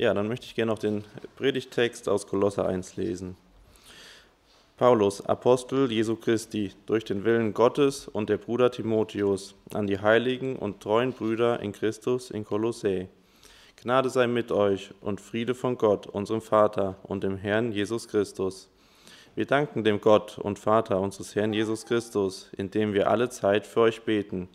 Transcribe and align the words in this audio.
Ja, 0.00 0.14
dann 0.14 0.28
möchte 0.28 0.46
ich 0.46 0.54
gerne 0.54 0.72
noch 0.72 0.78
den 0.78 1.04
Predigtext 1.36 2.08
aus 2.08 2.26
Kolosser 2.26 2.66
1 2.66 2.96
lesen. 2.96 3.36
Paulus, 4.78 5.20
Apostel 5.26 5.92
Jesu 5.92 6.16
Christi, 6.16 6.72
durch 6.86 7.04
den 7.04 7.22
Willen 7.26 7.52
Gottes 7.52 8.08
und 8.08 8.30
der 8.30 8.38
Bruder 8.38 8.70
Timotheus, 8.70 9.54
an 9.74 9.86
die 9.86 9.98
heiligen 9.98 10.56
und 10.56 10.80
treuen 10.80 11.12
Brüder 11.12 11.60
in 11.60 11.72
Christus 11.72 12.30
in 12.30 12.46
Kolossä. 12.46 13.08
Gnade 13.76 14.08
sei 14.08 14.26
mit 14.26 14.50
euch 14.52 14.90
und 15.02 15.20
Friede 15.20 15.54
von 15.54 15.76
Gott, 15.76 16.06
unserem 16.06 16.40
Vater 16.40 16.96
und 17.02 17.22
dem 17.22 17.36
Herrn 17.36 17.70
Jesus 17.70 18.08
Christus. 18.08 18.70
Wir 19.34 19.44
danken 19.44 19.84
dem 19.84 20.00
Gott 20.00 20.38
und 20.38 20.58
Vater 20.58 20.98
unseres 20.98 21.34
Herrn 21.34 21.52
Jesus 21.52 21.84
Christus, 21.84 22.50
indem 22.56 22.94
wir 22.94 23.10
alle 23.10 23.28
Zeit 23.28 23.66
für 23.66 23.80
euch 23.80 24.00
beten, 24.00 24.48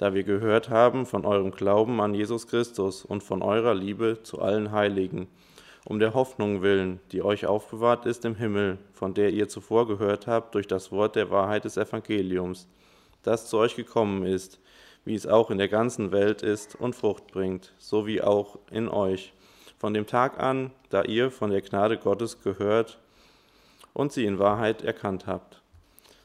da 0.00 0.14
wir 0.14 0.22
gehört 0.22 0.70
haben 0.70 1.04
von 1.04 1.26
eurem 1.26 1.50
Glauben 1.50 2.00
an 2.00 2.14
Jesus 2.14 2.46
Christus 2.46 3.04
und 3.04 3.22
von 3.22 3.42
eurer 3.42 3.74
Liebe 3.74 4.22
zu 4.22 4.40
allen 4.40 4.72
Heiligen 4.72 5.28
um 5.84 5.98
der 5.98 6.14
Hoffnung 6.14 6.62
willen, 6.62 7.00
die 7.12 7.22
euch 7.22 7.44
aufbewahrt 7.44 8.06
ist 8.06 8.24
im 8.24 8.34
Himmel, 8.34 8.78
von 8.94 9.12
der 9.12 9.30
ihr 9.30 9.48
zuvor 9.48 9.86
gehört 9.86 10.26
habt 10.26 10.54
durch 10.54 10.66
das 10.66 10.90
Wort 10.90 11.16
der 11.16 11.30
Wahrheit 11.30 11.64
des 11.64 11.76
Evangeliums, 11.76 12.66
das 13.22 13.46
zu 13.46 13.58
euch 13.58 13.76
gekommen 13.76 14.24
ist, 14.24 14.58
wie 15.04 15.14
es 15.14 15.26
auch 15.26 15.50
in 15.50 15.58
der 15.58 15.68
ganzen 15.68 16.12
Welt 16.12 16.42
ist 16.42 16.76
und 16.76 16.94
Frucht 16.94 17.26
bringt, 17.28 17.74
so 17.78 18.06
wie 18.06 18.22
auch 18.22 18.58
in 18.70 18.88
euch, 18.88 19.34
von 19.78 19.92
dem 19.92 20.06
Tag 20.06 20.40
an, 20.40 20.70
da 20.88 21.02
ihr 21.02 21.30
von 21.30 21.50
der 21.50 21.62
Gnade 21.62 21.98
Gottes 21.98 22.42
gehört 22.42 22.98
und 23.92 24.12
sie 24.12 24.24
in 24.24 24.38
Wahrheit 24.38 24.82
erkannt 24.82 25.26
habt. 25.26 25.60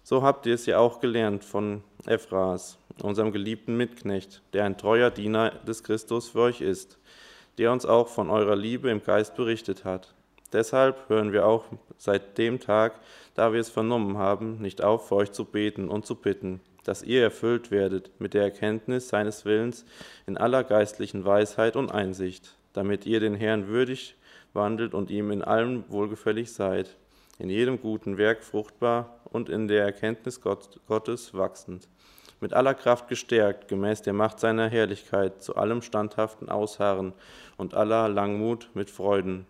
So 0.04 0.22
habt 0.22 0.46
ihr 0.46 0.54
es 0.54 0.66
ja 0.66 0.78
auch 0.78 1.02
gelernt 1.02 1.44
von 1.44 1.84
Ephras, 2.06 2.78
unserem 3.02 3.32
geliebten 3.32 3.78
Mitknecht, 3.78 4.42
der 4.54 4.66
ein 4.66 4.78
treuer 4.78 5.12
Diener 5.12 5.52
des 5.68 5.84
Christus 5.84 6.30
für 6.30 6.42
euch 6.42 6.62
ist 6.62 6.98
der 7.58 7.72
uns 7.72 7.86
auch 7.86 8.08
von 8.08 8.30
eurer 8.30 8.56
Liebe 8.56 8.90
im 8.90 9.04
Geist 9.04 9.36
berichtet 9.36 9.86
hat. 9.86 10.14
Deshalb 10.54 11.10
hören 11.10 11.32
wir 11.32 11.46
auch 11.46 11.66
seit 11.98 12.38
dem 12.38 12.60
Tag, 12.60 13.00
da 13.34 13.52
wir 13.54 13.60
es 13.60 13.70
vernommen 13.70 14.18
haben, 14.18 14.62
nicht 14.62 14.84
auf, 14.84 15.08
für 15.08 15.16
euch 15.16 15.32
zu 15.32 15.46
beten 15.46 15.90
und 15.90 16.06
zu 16.06 16.16
bitten, 16.16 16.62
dass 16.84 17.04
ihr 17.04 17.24
erfüllt 17.24 17.72
werdet 17.72 18.12
mit 18.20 18.34
der 18.34 18.44
Erkenntnis 18.44 19.10
seines 19.10 19.44
Willens 19.46 19.86
in 20.28 20.38
aller 20.38 20.64
geistlichen 20.64 21.26
Weisheit 21.26 21.76
und 21.76 21.92
Einsicht, 21.92 22.56
damit 22.74 23.06
ihr 23.06 23.20
den 23.20 23.36
Herrn 23.36 23.68
würdig 23.68 24.16
wandelt 24.54 24.94
und 24.94 25.10
ihm 25.10 25.32
in 25.32 25.42
allem 25.42 25.84
wohlgefällig 25.90 26.54
seid, 26.54 26.96
in 27.40 27.50
jedem 27.50 27.82
guten 27.82 28.18
Werk 28.18 28.44
fruchtbar 28.44 29.20
und 29.26 29.50
in 29.50 29.68
der 29.68 29.84
Erkenntnis 29.84 30.40
Gottes 30.40 31.34
wachsend 31.34 31.88
mit 32.40 32.54
aller 32.54 32.74
Kraft 32.74 33.08
gestärkt, 33.08 33.68
gemäß 33.68 34.02
der 34.02 34.14
Macht 34.14 34.40
seiner 34.40 34.68
Herrlichkeit, 34.68 35.42
zu 35.42 35.56
allem 35.56 35.82
standhaften 35.82 36.50
Ausharren 36.50 37.14
und 37.58 37.74
aller 37.74 38.10
Langmut 38.10 38.70
mit 38.74 38.90
Freuden, 38.90 39.46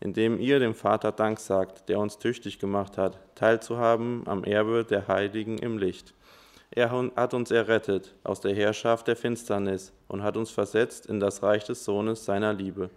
indem 0.00 0.38
ihr 0.38 0.58
dem 0.58 0.74
Vater 0.74 1.12
Dank 1.12 1.40
sagt, 1.40 1.88
der 1.88 1.98
uns 1.98 2.18
tüchtig 2.18 2.58
gemacht 2.58 2.98
hat, 2.98 3.18
teilzuhaben 3.34 4.22
am 4.26 4.44
Erbe 4.44 4.84
der 4.84 5.08
Heiligen 5.08 5.58
im 5.58 5.78
Licht. 5.78 6.14
Er 6.70 6.90
hat 6.90 7.34
uns 7.34 7.50
errettet 7.50 8.14
aus 8.24 8.40
der 8.40 8.54
Herrschaft 8.54 9.06
der 9.06 9.16
Finsternis 9.16 9.92
und 10.08 10.22
hat 10.22 10.36
uns 10.36 10.50
versetzt 10.50 11.06
in 11.06 11.20
das 11.20 11.42
Reich 11.42 11.64
des 11.64 11.84
Sohnes 11.84 12.24
seiner 12.24 12.52
Liebe, 12.52 12.90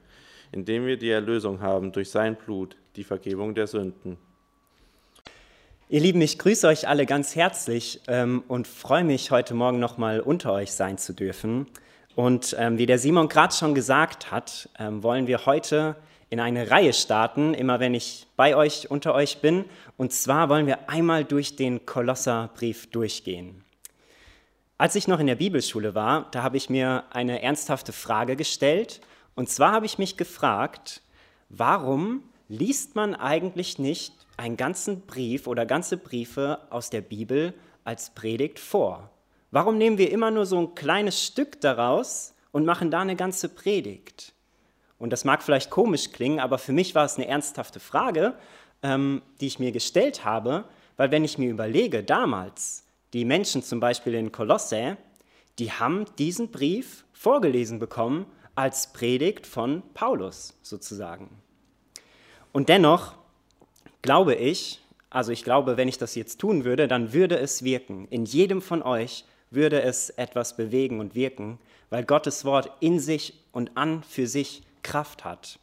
indem 0.51 0.85
wir 0.85 0.97
die 0.97 1.11
Erlösung 1.11 1.61
haben 1.61 1.91
durch 1.91 2.09
sein 2.09 2.35
Blut, 2.35 2.75
die 2.95 3.03
Vergebung 3.03 3.53
der 3.53 3.67
Sünden. 3.67 4.17
Ihr 5.89 6.01
Lieben, 6.01 6.19
ich 6.19 6.37
grüße 6.37 6.67
euch 6.67 6.89
alle 6.89 7.05
ganz 7.05 7.37
herzlich 7.37 8.01
ähm, 8.09 8.43
und 8.49 8.67
freue 8.67 9.05
mich, 9.05 9.31
heute 9.31 9.53
Morgen 9.53 9.79
nochmal 9.79 10.19
unter 10.19 10.51
euch 10.51 10.73
sein 10.73 10.97
zu 10.97 11.13
dürfen. 11.13 11.65
Und 12.13 12.53
ähm, 12.59 12.77
wie 12.77 12.85
der 12.85 12.99
Simon 12.99 13.29
gerade 13.29 13.55
schon 13.55 13.73
gesagt 13.73 14.29
hat, 14.29 14.67
ähm, 14.79 15.01
wollen 15.01 15.27
wir 15.27 15.45
heute 15.45 15.95
in 16.29 16.41
eine 16.41 16.69
Reihe 16.71 16.91
starten, 16.91 17.53
immer 17.53 17.79
wenn 17.79 17.93
ich 17.93 18.27
bei 18.35 18.53
euch, 18.57 18.91
unter 18.91 19.13
euch 19.13 19.37
bin. 19.37 19.63
Und 19.95 20.11
zwar 20.11 20.49
wollen 20.49 20.67
wir 20.67 20.89
einmal 20.89 21.23
durch 21.23 21.55
den 21.55 21.85
Kolosserbrief 21.85 22.91
durchgehen. 22.91 23.63
Als 24.77 24.95
ich 24.95 25.07
noch 25.07 25.21
in 25.21 25.27
der 25.27 25.35
Bibelschule 25.35 25.95
war, 25.95 26.27
da 26.31 26.43
habe 26.43 26.57
ich 26.57 26.69
mir 26.69 27.05
eine 27.11 27.41
ernsthafte 27.41 27.93
Frage 27.93 28.35
gestellt. 28.35 28.99
Und 29.35 29.47
zwar 29.47 29.71
habe 29.71 29.85
ich 29.85 29.97
mich 29.97 30.17
gefragt, 30.17 31.01
warum 31.47 32.23
liest 32.49 32.97
man 32.97 33.15
eigentlich 33.15 33.79
nicht 33.79 34.16
einen 34.37 34.57
ganzen 34.57 35.01
Brief 35.01 35.47
oder 35.47 35.65
ganze 35.65 35.97
Briefe 35.97 36.59
aus 36.69 36.89
der 36.89 37.01
Bibel 37.01 37.53
als 37.83 38.11
Predigt 38.11 38.59
vor? 38.59 39.09
Warum 39.51 39.77
nehmen 39.77 39.97
wir 39.97 40.11
immer 40.11 40.31
nur 40.31 40.45
so 40.45 40.59
ein 40.59 40.75
kleines 40.75 41.23
Stück 41.23 41.59
daraus 41.61 42.33
und 42.51 42.65
machen 42.65 42.91
da 42.91 43.01
eine 43.01 43.15
ganze 43.15 43.49
Predigt? 43.49 44.33
Und 44.99 45.11
das 45.11 45.25
mag 45.25 45.43
vielleicht 45.43 45.69
komisch 45.69 46.11
klingen, 46.11 46.39
aber 46.39 46.57
für 46.57 46.73
mich 46.73 46.95
war 46.95 47.05
es 47.05 47.17
eine 47.17 47.27
ernsthafte 47.27 47.79
Frage, 47.79 48.35
ähm, 48.83 49.21
die 49.39 49.47
ich 49.47 49.59
mir 49.59 49.71
gestellt 49.71 50.25
habe, 50.25 50.65
weil 50.97 51.11
wenn 51.11 51.23
ich 51.23 51.37
mir 51.37 51.49
überlege, 51.49 52.03
damals, 52.03 52.85
die 53.13 53.25
Menschen 53.25 53.63
zum 53.63 53.79
Beispiel 53.79 54.15
in 54.15 54.31
Kolosse, 54.31 54.97
die 55.59 55.71
haben 55.71 56.05
diesen 56.17 56.51
Brief 56.51 57.05
vorgelesen 57.13 57.79
bekommen 57.79 58.25
als 58.55 58.91
Predigt 58.91 59.47
von 59.47 59.83
Paulus 59.93 60.57
sozusagen. 60.61 61.29
Und 62.51 62.69
dennoch 62.69 63.15
glaube 64.07 64.35
ich, 64.35 64.79
also 65.09 65.33
ich 65.33 65.43
glaube, 65.43 65.75
wenn 65.75 65.89
ich 65.89 65.97
das 65.97 66.15
jetzt 66.15 66.39
tun 66.39 66.63
würde, 66.63 66.87
dann 66.87 67.11
würde 67.11 67.37
es 67.37 67.65
wirken. 67.65 68.07
In 68.09 68.23
jedem 68.23 68.61
von 68.61 68.81
euch 68.81 69.25
würde 69.51 69.81
es 69.81 70.11
etwas 70.11 70.55
bewegen 70.55 71.01
und 71.01 71.13
wirken, 71.13 71.59
weil 71.89 72.05
Gottes 72.05 72.45
Wort 72.45 72.71
in 72.79 73.01
sich 73.01 73.33
und 73.51 73.75
an 73.75 74.03
für 74.03 74.25
sich 74.25 74.63
Kraft 74.81 75.25
hat. 75.25 75.59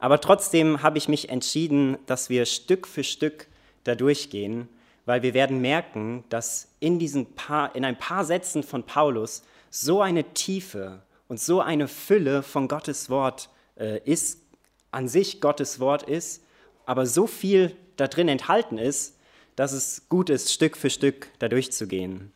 Aber 0.00 0.20
trotzdem 0.20 0.82
habe 0.82 0.98
ich 0.98 1.06
mich 1.06 1.28
entschieden, 1.28 1.96
dass 2.06 2.28
wir 2.28 2.44
Stück 2.44 2.88
für 2.88 3.04
Stück 3.04 3.46
da 3.84 3.94
durchgehen, 3.94 4.68
weil 5.04 5.22
wir 5.22 5.32
werden 5.32 5.60
merken, 5.60 6.24
dass 6.28 6.66
in, 6.80 6.98
diesen 6.98 7.34
paar, 7.36 7.72
in 7.76 7.84
ein 7.84 7.96
paar 7.96 8.24
Sätzen 8.24 8.64
von 8.64 8.82
Paulus 8.82 9.44
so 9.70 10.02
eine 10.02 10.24
Tiefe 10.34 11.02
und 11.28 11.38
so 11.38 11.60
eine 11.60 11.86
Fülle 11.86 12.42
von 12.42 12.66
Gottes 12.66 13.10
Wort 13.10 13.48
äh, 13.78 14.00
ist, 14.00 14.40
an 14.90 15.06
sich 15.06 15.40
Gottes 15.40 15.78
Wort 15.78 16.02
ist, 16.02 16.42
aber 16.86 17.04
so 17.04 17.26
viel 17.26 17.76
da 17.96 18.08
drin 18.08 18.28
enthalten 18.28 18.78
ist, 18.78 19.18
dass 19.56 19.72
es 19.72 20.08
gut 20.08 20.30
ist, 20.30 20.52
Stück 20.52 20.76
für 20.76 20.90
Stück 20.90 21.28
da 21.38 21.48
durchzugehen. 21.48 22.32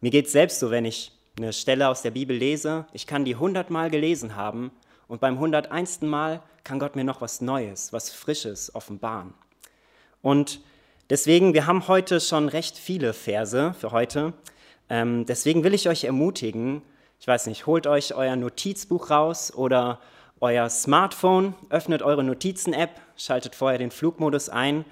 Mir 0.00 0.10
geht 0.10 0.26
es 0.26 0.32
selbst 0.32 0.60
so, 0.60 0.70
wenn 0.70 0.84
ich 0.84 1.12
eine 1.36 1.52
Stelle 1.52 1.88
aus 1.88 2.02
der 2.02 2.10
Bibel 2.10 2.36
lese, 2.36 2.86
ich 2.92 3.06
kann 3.06 3.24
die 3.24 3.36
hundertmal 3.36 3.90
gelesen 3.90 4.36
haben 4.36 4.70
und 5.08 5.20
beim 5.20 5.38
hunderteinsten 5.38 6.08
Mal 6.08 6.42
kann 6.64 6.78
Gott 6.78 6.96
mir 6.96 7.04
noch 7.04 7.20
was 7.20 7.40
Neues, 7.40 7.92
was 7.92 8.10
Frisches 8.10 8.74
offenbaren. 8.74 9.34
Und 10.22 10.60
deswegen, 11.08 11.54
wir 11.54 11.66
haben 11.66 11.88
heute 11.88 12.20
schon 12.20 12.48
recht 12.48 12.76
viele 12.76 13.12
Verse 13.12 13.74
für 13.78 13.90
heute. 13.90 14.34
Ähm, 14.88 15.24
deswegen 15.26 15.64
will 15.64 15.74
ich 15.74 15.88
euch 15.88 16.04
ermutigen, 16.04 16.82
ich 17.18 17.26
weiß 17.26 17.46
nicht, 17.46 17.66
holt 17.66 17.86
euch 17.86 18.14
euer 18.14 18.36
Notizbuch 18.36 19.10
raus 19.10 19.52
oder 19.54 20.00
euer 20.40 20.68
Smartphone, 20.70 21.54
öffnet 21.68 22.02
eure 22.02 22.24
Notizen-App, 22.24 23.00
schaltet 23.16 23.54
vorher 23.54 23.78
den 23.78 23.90
Flugmodus 23.90 24.48
ein 24.48 24.84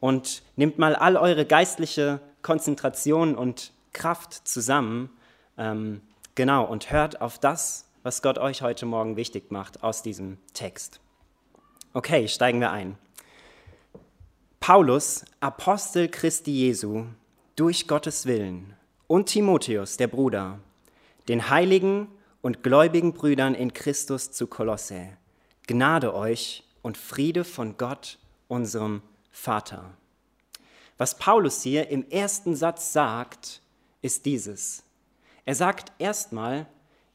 und 0.00 0.42
nehmt 0.56 0.78
mal 0.78 0.96
all 0.96 1.16
eure 1.16 1.46
geistliche 1.46 2.20
Konzentration 2.42 3.34
und 3.34 3.72
Kraft 3.92 4.46
zusammen. 4.46 5.10
Ähm, 5.56 6.02
genau, 6.34 6.64
und 6.64 6.90
hört 6.90 7.20
auf 7.20 7.38
das, 7.38 7.88
was 8.02 8.22
Gott 8.22 8.38
euch 8.38 8.62
heute 8.62 8.86
Morgen 8.86 9.16
wichtig 9.16 9.50
macht 9.50 9.82
aus 9.82 10.02
diesem 10.02 10.38
Text. 10.52 11.00
Okay, 11.92 12.28
steigen 12.28 12.60
wir 12.60 12.70
ein. 12.70 12.98
Paulus, 14.60 15.24
Apostel 15.40 16.08
Christi 16.08 16.50
Jesu, 16.50 17.04
durch 17.54 17.86
Gottes 17.86 18.26
Willen, 18.26 18.74
und 19.06 19.26
Timotheus, 19.26 19.96
der 19.96 20.08
Bruder, 20.08 20.58
den 21.28 21.48
Heiligen 21.48 22.08
und 22.46 22.62
gläubigen 22.62 23.12
Brüdern 23.12 23.56
in 23.56 23.72
Christus 23.72 24.30
zu 24.30 24.46
Kolosse. 24.46 25.08
Gnade 25.66 26.14
euch 26.14 26.62
und 26.80 26.96
Friede 26.96 27.42
von 27.42 27.76
Gott, 27.76 28.20
unserem 28.46 29.02
Vater. 29.32 29.96
Was 30.96 31.18
Paulus 31.18 31.62
hier 31.62 31.88
im 31.88 32.08
ersten 32.08 32.54
Satz 32.54 32.92
sagt, 32.92 33.62
ist 34.00 34.26
dieses. 34.26 34.84
Er 35.44 35.56
sagt 35.56 35.90
erstmal, 35.98 36.66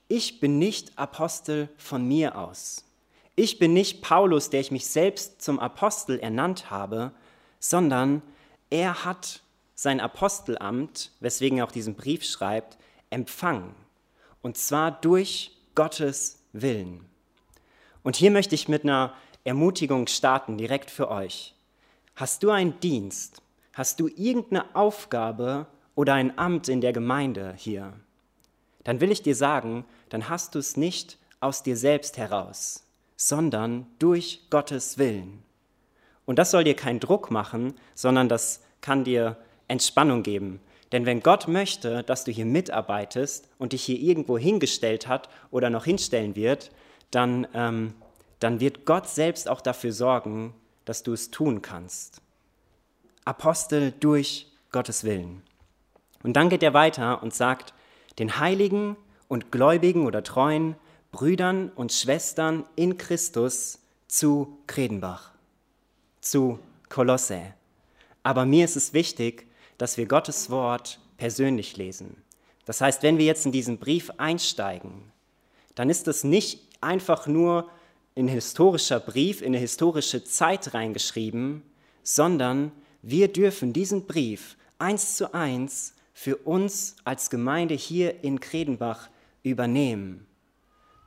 ich 0.10 0.42
bin 0.42 0.60
nicht 0.60 1.00
Apostel 1.00 1.70
von 1.78 2.06
mir 2.06 2.38
aus. 2.38 2.84
Ich 3.38 3.58
bin 3.58 3.72
nicht 3.72 4.02
Paulus, 4.02 4.50
der 4.50 4.60
ich 4.60 4.72
mich 4.72 4.88
selbst 4.88 5.42
zum 5.42 5.62
Apostel 5.62 6.20
ernannt 6.20 6.72
habe, 6.72 7.14
sondern 7.58 8.22
er 8.70 9.06
hat 9.06 9.44
sein 9.76 10.02
Apostelamt, 10.02 11.14
weswegen 11.22 11.60
er 11.60 11.68
auch 11.68 11.72
diesen 11.72 11.96
Brief 11.96 12.26
schreibt, 12.26 12.78
empfangen. 13.10 13.81
Und 14.42 14.58
zwar 14.58 14.92
durch 14.92 15.58
Gottes 15.76 16.44
Willen. 16.54 17.06
Und 18.04 18.16
hier 18.16 18.32
möchte 18.32 18.56
ich 18.56 18.68
mit 18.68 18.84
einer 18.84 19.14
Ermutigung 19.44 20.08
starten, 20.08 20.58
direkt 20.58 20.90
für 20.90 21.10
euch. 21.10 21.56
Hast 22.16 22.44
du 22.44 22.52
einen 22.52 22.80
Dienst? 22.80 23.42
Hast 23.74 24.00
du 24.00 24.08
irgendeine 24.08 24.76
Aufgabe 24.76 25.68
oder 25.96 26.14
ein 26.14 26.38
Amt 26.38 26.68
in 26.68 26.82
der 26.82 26.94
Gemeinde 26.94 27.54
hier? 27.58 27.94
Dann 28.84 29.00
will 29.00 29.12
ich 29.12 29.22
dir 29.22 29.36
sagen, 29.36 29.86
dann 30.10 30.30
hast 30.30 30.56
du 30.56 30.60
es 30.60 30.76
nicht 30.76 31.18
aus 31.40 31.64
dir 31.64 31.78
selbst 31.78 32.18
heraus, 32.18 32.86
sondern 33.16 33.88
durch 34.00 34.42
Gottes 34.50 34.98
Willen. 34.98 35.44
Und 36.26 36.38
das 36.38 36.52
soll 36.52 36.64
dir 36.64 36.76
keinen 36.76 37.00
Druck 37.00 37.32
machen, 37.32 37.74
sondern 37.96 38.30
das 38.30 38.62
kann 38.82 39.04
dir 39.04 39.38
Entspannung 39.68 40.24
geben. 40.24 40.60
Denn 40.92 41.06
wenn 41.06 41.22
Gott 41.22 41.48
möchte, 41.48 42.04
dass 42.04 42.24
du 42.26 42.32
hier 42.32 42.46
mitarbeitest 42.46 43.48
und 43.58 43.74
dich 43.74 43.84
hier 43.84 44.00
irgendwo 44.00 44.38
hingestellt 44.38 45.08
hat 45.08 45.30
oder 45.50 45.70
noch 45.70 45.86
hinstellen 45.86 46.36
wird, 46.36 46.72
dann, 47.12 47.48
ähm, 47.54 47.94
dann 48.40 48.60
wird 48.60 48.86
Gott 48.86 49.08
selbst 49.08 49.50
auch 49.50 49.62
dafür 49.62 49.94
sorgen, 49.94 50.54
dass 50.86 51.04
du 51.04 51.14
es 51.14 51.32
tun 51.32 51.62
kannst. 51.62 52.22
Apostel 53.24 53.94
durch 54.00 54.48
Gottes 54.72 55.04
Willen. 55.04 55.44
Und 56.24 56.34
dann 56.34 56.50
geht 56.50 56.64
er 56.64 56.74
weiter 56.74 57.24
und 57.24 57.34
sagt, 57.34 57.74
den 58.20 58.40
Heiligen 58.40 58.98
und 59.28 59.52
Gläubigen 59.52 60.06
oder 60.06 60.24
Treuen, 60.24 60.76
Brüdern 61.12 61.70
und 61.70 61.94
Schwestern 61.94 62.66
in 62.76 62.98
Christus 62.98 63.80
zu 64.08 64.58
Kredenbach, 64.68 65.32
zu 66.20 66.60
Kolosse. 66.90 67.54
Aber 68.24 68.46
mir 68.46 68.66
ist 68.66 68.76
es 68.76 68.94
wichtig, 68.94 69.48
dass 69.82 69.98
wir 69.98 70.06
Gottes 70.06 70.52
Wort 70.52 71.00
persönlich 71.18 71.76
lesen. 71.76 72.22
Das 72.66 72.82
heißt, 72.82 73.02
wenn 73.02 73.18
wir 73.18 73.26
jetzt 73.26 73.48
in 73.48 73.52
diesen 73.52 73.80
Brief 73.80 74.12
einsteigen, 74.18 75.12
dann 75.74 75.90
ist 75.90 76.08
es 76.08 76.24
nicht 76.24 76.68
einfach 76.82 77.26
nur 77.26 77.68
ein 78.16 78.28
historischer 78.28 79.00
Brief 79.00 79.42
in 79.42 79.48
eine 79.48 79.58
historische 79.58 80.24
Zeit 80.24 80.76
reingeschrieben, 80.76 81.64
sondern 82.04 82.72
wir 83.02 83.34
dürfen 83.34 83.74
diesen 83.74 84.06
Brief 84.06 84.56
eins 84.78 85.16
zu 85.16 85.34
eins 85.34 85.96
für 86.14 86.38
uns 86.38 86.96
als 87.04 87.32
Gemeinde 87.32 87.74
hier 87.74 88.24
in 88.24 88.40
Kredenbach 88.40 89.10
übernehmen. 89.42 90.28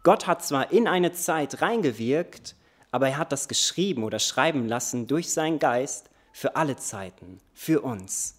Gott 0.02 0.26
hat 0.26 0.44
zwar 0.44 0.72
in 0.72 0.88
eine 0.88 1.12
Zeit 1.12 1.62
reingewirkt, 1.62 2.56
aber 2.90 3.10
er 3.10 3.18
hat 3.18 3.30
das 3.30 3.46
geschrieben 3.46 4.02
oder 4.02 4.18
schreiben 4.18 4.66
lassen 4.66 5.06
durch 5.06 5.32
seinen 5.32 5.60
Geist 5.60 6.10
für 6.32 6.56
alle 6.56 6.74
Zeiten, 6.74 7.38
für 7.52 7.80
uns. 7.80 8.34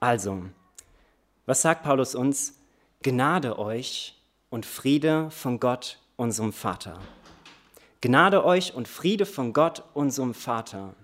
Also, 0.00 0.44
was 1.44 1.60
sagt 1.60 1.82
Paulus 1.82 2.14
uns? 2.14 2.58
Gnade 3.02 3.58
euch 3.58 4.18
und 4.48 4.64
Friede 4.64 5.30
von 5.30 5.60
Gott, 5.60 5.98
unserem 6.16 6.54
Vater. 6.54 6.98
Gnade 8.00 8.46
euch 8.46 8.74
und 8.74 8.88
Friede 8.88 9.26
von 9.26 9.52
Gott, 9.52 9.82
unserem 9.92 10.32
Vater. 10.32 10.94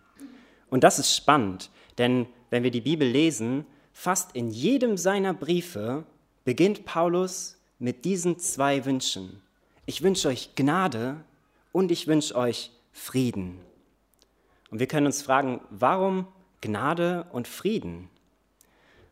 Und 0.71 0.83
das 0.83 0.99
ist 0.99 1.15
spannend, 1.15 1.71
denn 1.99 2.27
wenn 2.49 2.63
wir 2.63 2.71
die 2.71 2.81
Bibel 2.81 3.07
lesen, 3.07 3.67
fast 3.93 4.35
in 4.35 4.49
jedem 4.49 4.97
seiner 4.97 5.35
Briefe 5.35 6.07
beginnt 6.47 6.87
Paulus 6.87 7.59
mit 7.79 8.07
diesen 8.07 8.39
zwei 8.39 8.87
Wünschen. 8.87 9.43
Ich 9.85 10.03
wünsche 10.03 10.29
euch 10.29 10.55
Gnade 10.55 11.23
und 11.71 11.91
ich 11.91 12.07
wünsche 12.07 12.35
euch 12.35 12.71
Frieden. 12.93 13.61
Und 14.71 14.81
wir 14.81 14.87
können 14.87 15.07
uns 15.07 15.21
fragen, 15.21 15.61
warum 15.69 16.27
Gnade 16.63 17.27
und 17.31 17.47
Frieden? 17.47 18.09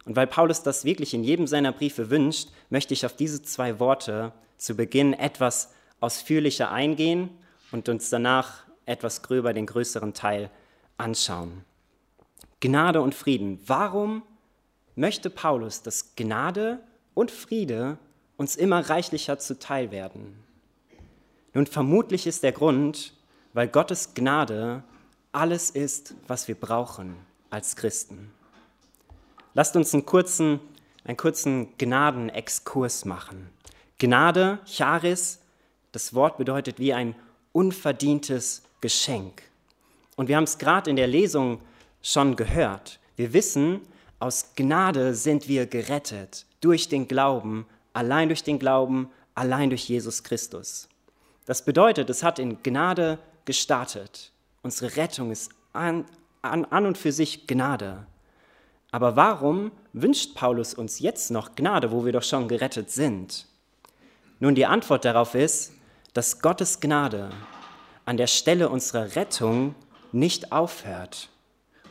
Und 0.05 0.17
weil 0.17 0.27
Paulus 0.27 0.63
das 0.63 0.85
wirklich 0.85 1.15
in 1.15 1.25
jedem 1.25 1.47
seiner 1.47 1.73
Briefe 1.73 2.11
wünscht, 2.11 2.51
möchte 2.71 2.95
ich 2.95 3.07
auf 3.07 3.17
diese 3.17 3.43
zwei 3.43 3.79
Worte 3.79 4.33
zu 4.59 4.77
Beginn 4.77 5.15
etwas 5.15 5.73
ausführlicher 6.01 6.71
eingehen 6.71 7.31
und 7.73 7.89
uns 7.89 8.11
danach 8.11 8.65
etwas 8.87 9.23
gröber 9.23 9.53
den 9.55 9.67
größeren 9.67 10.13
Teil 10.13 10.51
anschauen. 10.99 11.65
Gnade 12.61 13.01
und 13.01 13.15
Frieden. 13.15 13.61
Warum 13.67 14.23
möchte 14.95 15.31
Paulus, 15.31 15.83
dass 15.83 16.15
Gnade 16.17 16.81
und 17.15 17.31
Friede 17.31 17.99
uns 18.37 18.57
immer 18.57 18.89
reichlicher 18.89 19.39
zuteil 19.39 19.91
werden? 19.91 20.45
Nun, 21.55 21.67
vermutlich 21.67 22.27
ist 22.27 22.43
der 22.43 22.53
Grund, 22.53 23.15
weil 23.53 23.69
Gottes 23.69 24.15
Gnade 24.15 24.83
alles 25.33 25.71
ist, 25.71 26.15
was 26.27 26.49
wir 26.49 26.55
brauchen 26.55 27.17
als 27.51 27.77
Christen. 27.77 28.34
Lasst 29.55 29.77
uns 29.77 29.95
einen 29.95 30.05
kurzen, 30.05 30.61
einen 31.05 31.17
kurzen 31.17 31.77
Gnadenexkurs 31.79 33.05
machen. 33.05 33.49
Gnade, 33.99 34.59
Charis, 34.67 35.41
das 35.93 36.13
Wort 36.13 36.39
bedeutet 36.39 36.81
wie 36.81 36.93
ein 36.93 37.15
unverdientes 37.53 38.63
Geschenk. 38.81 39.43
Und 40.17 40.29
wir 40.29 40.37
haben 40.37 40.45
es 40.45 40.59
gerade 40.59 40.91
in 40.91 40.97
der 40.97 41.07
Lesung 41.07 41.61
schon 42.03 42.35
gehört. 42.35 42.99
Wir 43.17 43.33
wissen, 43.33 43.81
aus 44.19 44.55
Gnade 44.57 45.15
sind 45.15 45.49
wir 45.49 45.67
gerettet 45.67 46.47
durch 46.61 46.89
den 46.89 47.07
Glauben, 47.07 47.67
allein 47.93 48.29
durch 48.29 48.43
den 48.43 48.59
Glauben, 48.59 49.09
allein 49.35 49.71
durch 49.71 49.89
Jesus 49.89 50.25
Christus. 50.25 50.89
Das 51.47 51.65
bedeutet, 51.65 52.11
es 52.11 52.23
hat 52.23 52.39
in 52.39 52.63
Gnade 52.63 53.19
gestartet. 53.45 54.33
Unsere 54.63 54.97
Rettung 54.97 55.31
ist 55.31 55.53
an, 55.73 56.07
an, 56.43 56.65
an 56.65 56.87
und 56.87 56.99
für 56.99 57.13
sich 57.13 57.47
Gnade. 57.47 58.07
Aber 58.95 59.17
warum 59.17 59.73
wünscht 59.93 60.37
Paulus 60.37 60.73
uns 60.73 61.01
jetzt 61.01 61.33
noch 61.33 61.57
Gnade, 61.57 61.91
wo 61.91 62.05
wir 62.05 62.13
doch 62.13 62.23
schon 62.23 62.47
gerettet 62.47 62.93
sind? 62.93 63.49
Nun, 64.39 64.55
die 64.55 64.67
Antwort 64.67 65.05
darauf 65.05 65.35
ist, 65.35 65.73
dass 66.13 66.41
Gottes 66.41 66.79
Gnade 66.79 67.31
an 68.05 68.17
der 68.17 68.29
Stelle 68.29 68.69
unserer 68.69 69.17
Rettung 69.17 69.75
nicht 70.13 70.53
aufhört. 70.53 71.31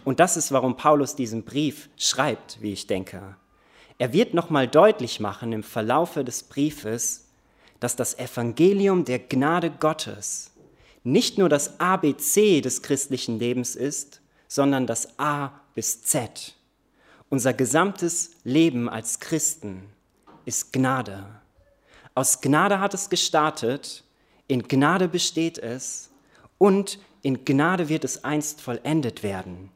Und 0.06 0.22
das 0.22 0.38
ist, 0.38 0.54
warum 0.54 0.78
Paulus 0.78 1.14
diesen 1.14 1.44
Brief 1.44 1.90
schreibt, 1.98 2.62
wie 2.62 2.72
ich 2.72 2.88
denke. 2.88 3.36
Er 3.98 4.14
wird 4.14 4.34
nochmal 4.34 4.70
deutlich 4.70 5.20
machen 5.20 5.52
im 5.52 5.64
Verlaufe 5.64 6.24
des 6.24 6.44
Briefes, 6.44 7.28
dass 7.82 7.98
das 7.98 8.18
Evangelium 8.18 9.04
der 9.04 9.20
Gnade 9.20 9.72
Gottes 9.72 10.52
nicht 11.04 11.38
nur 11.38 11.50
das 11.50 11.82
ABC 11.82 12.62
des 12.62 12.82
christlichen 12.82 13.40
Lebens 13.40 13.76
ist, 13.76 14.22
sondern 14.48 14.88
das 14.88 15.20
A 15.20 15.52
bis 15.76 16.02
Z. 16.04 16.56
Unser 17.34 17.54
gesamtes 17.54 18.30
Leben 18.44 18.88
als 18.88 19.20
Christen 19.20 19.90
ist 20.46 20.72
Gnade. 20.72 21.26
Aus 22.14 22.42
Gnade 22.42 22.80
hat 22.80 22.94
es 22.94 23.10
gestartet, 23.10 24.04
in 24.46 24.68
Gnade 24.68 25.08
besteht 25.08 25.58
es 25.58 26.12
und 26.60 27.00
in 27.24 27.44
Gnade 27.44 27.90
wird 27.90 28.04
es 28.04 28.24
einst 28.24 28.62
vollendet 28.62 29.24
werden. 29.24 29.72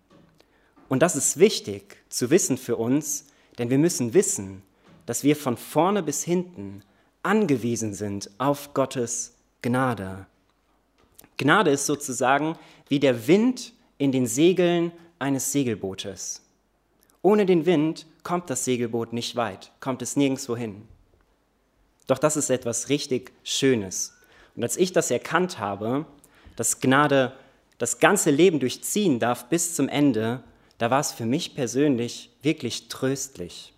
Und 0.88 1.02
das 1.02 1.16
ist 1.16 1.40
wichtig 1.40 1.98
zu 2.10 2.30
wissen 2.30 2.60
für 2.60 2.76
uns, 2.76 3.26
denn 3.58 3.72
wir 3.72 3.80
müssen 3.80 4.14
wissen, 4.14 4.62
dass 5.08 5.24
wir 5.24 5.36
von 5.36 5.58
vorne 5.58 6.04
bis 6.04 6.24
hinten 6.24 6.84
angewiesen 7.24 7.96
sind 7.96 8.30
auf 8.38 8.76
Gottes 8.76 9.34
Gnade. 9.64 10.28
Gnade 11.38 11.72
ist 11.72 11.88
sozusagen 11.88 12.56
wie 12.88 13.00
der 13.00 13.26
Wind 13.28 13.74
in 13.98 14.12
den 14.12 14.28
Segeln 14.28 14.92
eines 15.18 15.52
Segelbootes. 15.52 16.44
Ohne 17.22 17.46
den 17.46 17.66
Wind 17.66 18.06
kommt 18.24 18.50
das 18.50 18.66
Segelboot 18.66 19.14
nicht 19.14 19.36
weit, 19.36 19.72
kommt 19.80 20.02
es 20.02 20.16
nirgendwo 20.16 20.56
hin. 20.56 20.88
Doch 22.06 22.20
das 22.20 22.38
ist 22.38 22.50
etwas 22.50 22.90
richtig 22.90 23.34
Schönes. 23.44 24.16
Und 24.56 24.64
als 24.64 24.78
ich 24.78 24.94
das 24.94 25.12
erkannt 25.12 25.60
habe, 25.60 26.06
dass 26.56 26.80
Gnade 26.80 27.34
das 27.78 28.00
ganze 28.00 28.32
Leben 28.32 28.60
durchziehen 28.60 29.20
darf 29.20 29.50
bis 29.50 29.76
zum 29.76 29.90
Ende, 29.90 30.44
da 30.78 30.90
war 30.90 31.00
es 31.00 31.12
für 31.12 31.26
mich 31.26 31.54
persönlich 31.54 32.32
wirklich 32.42 32.88
tröstlich. 32.88 33.74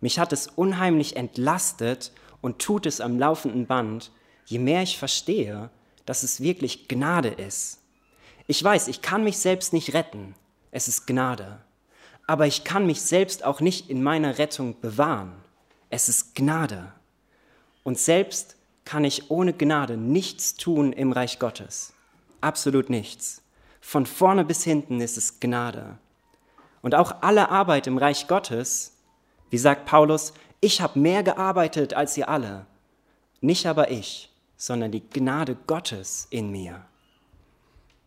Mich 0.00 0.18
hat 0.18 0.32
es 0.32 0.48
unheimlich 0.48 1.16
entlastet 1.16 2.12
und 2.40 2.58
tut 2.58 2.86
es 2.86 3.00
am 3.00 3.18
laufenden 3.18 3.66
Band, 3.66 4.10
je 4.46 4.58
mehr 4.58 4.82
ich 4.82 4.98
verstehe, 4.98 5.70
dass 6.04 6.24
es 6.24 6.40
wirklich 6.40 6.88
Gnade 6.88 7.28
ist. 7.28 7.78
Ich 8.48 8.62
weiß, 8.62 8.88
ich 8.88 9.02
kann 9.02 9.22
mich 9.22 9.38
selbst 9.38 9.72
nicht 9.72 9.94
retten, 9.94 10.34
es 10.72 10.88
ist 10.88 11.06
Gnade 11.06 11.60
aber 12.26 12.46
ich 12.46 12.64
kann 12.64 12.86
mich 12.86 13.02
selbst 13.02 13.44
auch 13.44 13.60
nicht 13.60 13.90
in 13.90 14.02
meiner 14.02 14.38
Rettung 14.38 14.80
bewahren. 14.80 15.32
Es 15.90 16.08
ist 16.08 16.34
Gnade. 16.34 16.92
Und 17.82 17.98
selbst 17.98 18.56
kann 18.84 19.04
ich 19.04 19.30
ohne 19.30 19.52
Gnade 19.52 19.96
nichts 19.96 20.54
tun 20.54 20.92
im 20.92 21.12
Reich 21.12 21.38
Gottes. 21.38 21.92
Absolut 22.40 22.90
nichts. 22.90 23.42
Von 23.80 24.06
vorne 24.06 24.44
bis 24.44 24.64
hinten 24.64 25.00
ist 25.00 25.16
es 25.16 25.40
Gnade. 25.40 25.98
Und 26.80 26.94
auch 26.94 27.22
alle 27.22 27.50
Arbeit 27.50 27.86
im 27.86 27.98
Reich 27.98 28.28
Gottes, 28.28 28.96
wie 29.50 29.58
sagt 29.58 29.86
Paulus, 29.86 30.32
ich 30.60 30.80
habe 30.80 30.98
mehr 30.98 31.22
gearbeitet 31.22 31.94
als 31.94 32.16
ihr 32.16 32.28
alle. 32.28 32.66
Nicht 33.40 33.66
aber 33.66 33.90
ich, 33.90 34.32
sondern 34.56 34.92
die 34.92 35.08
Gnade 35.08 35.56
Gottes 35.66 36.28
in 36.30 36.50
mir. 36.50 36.84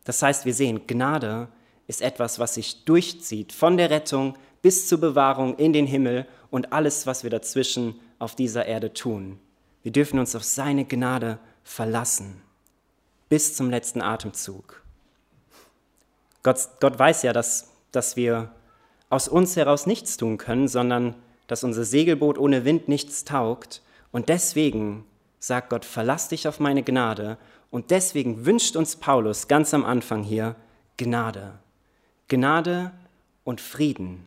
Das 0.06 0.22
heißt, 0.22 0.46
wir 0.46 0.54
sehen, 0.54 0.88
Gnade 0.88 1.50
ist 1.88 2.01
etwas, 2.01 2.39
was 2.39 2.56
sich 2.56 2.86
durchzieht, 2.86 3.54
von 3.54 3.77
der 3.77 3.89
Rettung 3.89 4.38
bis 4.62 4.88
zur 4.88 5.00
Bewahrung 5.00 5.58
in 5.58 5.74
den 5.74 5.86
Himmel 5.86 6.25
und 6.50 6.74
alles, 6.74 7.06
was 7.06 7.24
wir 7.24 7.30
dazwischen 7.30 8.00
auf 8.18 8.36
dieser 8.36 8.65
Erde 8.65 8.94
tun. 8.94 9.39
Wir 9.84 9.92
dürfen 9.92 10.18
uns 10.18 10.36
auf 10.36 10.44
seine 10.44 10.86
Gnade 10.86 11.38
verlassen, 11.63 12.42
bis 13.30 13.56
zum 13.56 13.70
letzten 13.70 14.01
Atemzug. 14.01 14.82
Gott, 16.42 16.60
Gott 16.80 16.98
weiß 16.98 17.24
ja, 17.24 17.34
dass, 17.34 17.72
dass 17.92 18.15
wir 18.15 18.51
aus 19.10 19.27
uns 19.27 19.56
heraus 19.56 19.86
nichts 19.86 20.18
tun 20.18 20.38
können, 20.38 20.68
sondern 20.68 21.15
dass 21.48 21.63
unser 21.63 21.84
Segelboot 21.84 22.38
ohne 22.38 22.65
Wind 22.65 22.88
nichts 22.88 23.24
taugt. 23.24 23.82
Und 24.12 24.30
deswegen 24.30 25.06
sagt 25.39 25.70
Gott, 25.70 25.86
verlass 25.86 26.30
dich 26.30 26.48
auf 26.48 26.60
meine 26.60 26.84
Gnade 26.84 27.38
Und 27.70 27.92
deswegen 27.92 28.46
wünscht 28.46 28.75
uns 28.75 28.96
Paulus 28.96 29.48
ganz 29.48 29.74
am 29.74 29.86
Anfang 29.86 30.24
hier 30.24 30.56
Gnade. 30.98 31.60
Gnade 32.27 32.91
und 33.44 33.62
Frieden. 33.62 34.25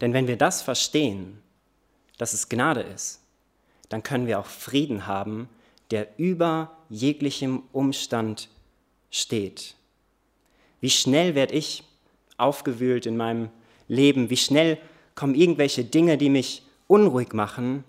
Denn 0.00 0.12
wenn 0.12 0.26
wir 0.26 0.36
das 0.36 0.62
verstehen, 0.62 1.42
dass 2.16 2.32
es 2.32 2.48
Gnade 2.48 2.80
ist, 2.80 3.20
dann 3.88 4.02
können 4.02 4.26
wir 4.26 4.38
auch 4.38 4.46
Frieden 4.46 5.06
haben, 5.06 5.48
der 5.90 6.08
über 6.18 6.76
jeglichem 6.90 7.62
Umstand 7.72 8.48
steht. 9.10 9.74
Wie 10.80 10.90
schnell 10.90 11.34
werde 11.34 11.54
ich 11.54 11.84
aufgewühlt 12.36 13.06
in 13.06 13.16
meinem 13.16 13.50
Leben? 13.88 14.30
Wie 14.30 14.36
schnell 14.36 14.78
kommen 15.14 15.34
irgendwelche 15.34 15.84
Dinge, 15.84 16.18
die 16.18 16.30
mich 16.30 16.62
unruhig 16.86 17.32
machen? 17.32 17.84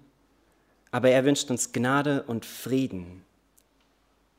Aber 0.92 1.10
er 1.10 1.26
wünscht 1.26 1.52
uns 1.52 1.72
Gnade 1.72 2.24
und 2.24 2.46
Frieden. 2.46 3.24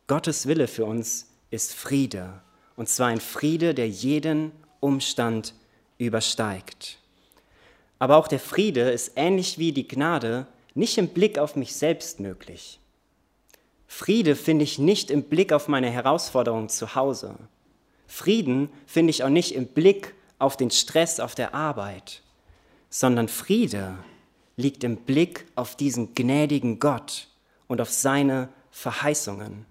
Gottes 0.07 0.47
Wille 0.47 0.67
für 0.67 0.85
uns 0.85 1.29
ist 1.51 1.75
Friede. 1.75 2.41
Und 2.81 2.89
zwar 2.89 3.09
ein 3.09 3.21
Friede, 3.21 3.75
der 3.75 3.91
jeden 3.91 4.53
Umstand 4.81 5.53
übersteigt. 5.99 6.97
Aber 7.99 8.17
auch 8.17 8.27
der 8.27 8.41
Friede 8.41 8.91
ist 8.91 9.13
ähnlich 9.17 9.59
wie 9.59 9.73
die 9.73 9.87
Gnade 9.87 10.47
nicht 10.73 10.97
im 10.97 11.09
Blick 11.09 11.39
auf 11.39 11.57
mich 11.57 11.75
selbst 11.75 12.21
möglich. 12.21 12.81
Friede 13.87 14.35
finde 14.35 14.65
ich 14.65 14.79
nicht 14.79 15.11
im 15.11 15.25
Blick 15.25 15.53
auf 15.53 15.69
meine 15.69 15.91
Herausforderungen 15.91 16.71
zu 16.71 16.95
Hause. 16.95 17.35
Frieden 18.07 18.71
finde 18.87 19.11
ich 19.11 19.25
auch 19.25 19.29
nicht 19.29 19.55
im 19.55 19.67
Blick 19.67 20.15
auf 20.39 20.57
den 20.57 20.71
Stress 20.71 21.21
auf 21.21 21.35
der 21.35 21.55
Arbeit, 21.55 22.23
sondern 22.89 23.29
Friede 23.29 23.99
liegt 24.57 24.85
im 24.85 24.97
Blick 24.97 25.45
auf 25.55 25.77
diesen 25.77 26.15
gnädigen 26.15 26.79
Gott 26.79 27.29
und 27.69 27.83
auf 27.83 27.91
seine 27.91 28.49
Verheißungen, 28.71 29.67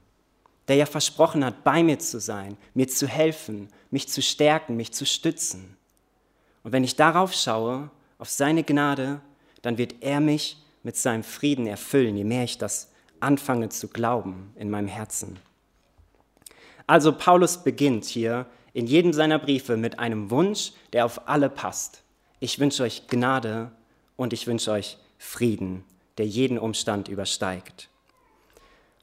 der 0.69 0.77
ja 0.77 0.85
versprochen 0.85 1.43
hat, 1.43 1.63
bei 1.63 1.83
mir 1.83 1.99
zu 1.99 2.19
sein, 2.19 2.55
mir 2.73 2.87
zu 2.87 3.07
helfen, 3.07 3.67
mich 3.89 4.07
zu 4.07 4.21
stärken, 4.21 4.77
mich 4.77 4.93
zu 4.93 5.05
stützen. 5.05 5.75
Und 6.63 6.71
wenn 6.71 6.83
ich 6.83 6.95
darauf 6.95 7.33
schaue, 7.33 7.89
auf 8.19 8.29
seine 8.29 8.63
Gnade, 8.63 9.21
dann 9.61 9.77
wird 9.77 9.95
er 10.01 10.19
mich 10.19 10.57
mit 10.83 10.95
seinem 10.95 11.23
Frieden 11.23 11.67
erfüllen, 11.67 12.15
je 12.15 12.23
mehr 12.23 12.43
ich 12.43 12.57
das 12.57 12.91
anfange 13.19 13.69
zu 13.69 13.87
glauben 13.87 14.53
in 14.55 14.69
meinem 14.69 14.87
Herzen. 14.87 15.39
Also 16.85 17.13
Paulus 17.13 17.63
beginnt 17.63 18.05
hier 18.05 18.45
in 18.73 18.87
jedem 18.87 19.13
seiner 19.13 19.39
Briefe 19.39 19.75
mit 19.75 19.99
einem 19.99 20.29
Wunsch, 20.29 20.71
der 20.93 21.05
auf 21.05 21.27
alle 21.27 21.49
passt. 21.49 22.03
Ich 22.39 22.59
wünsche 22.59 22.83
euch 22.83 23.07
Gnade 23.07 23.71
und 24.15 24.33
ich 24.33 24.47
wünsche 24.47 24.71
euch 24.71 24.97
Frieden, 25.17 25.83
der 26.17 26.27
jeden 26.27 26.57
Umstand 26.57 27.07
übersteigt. 27.07 27.89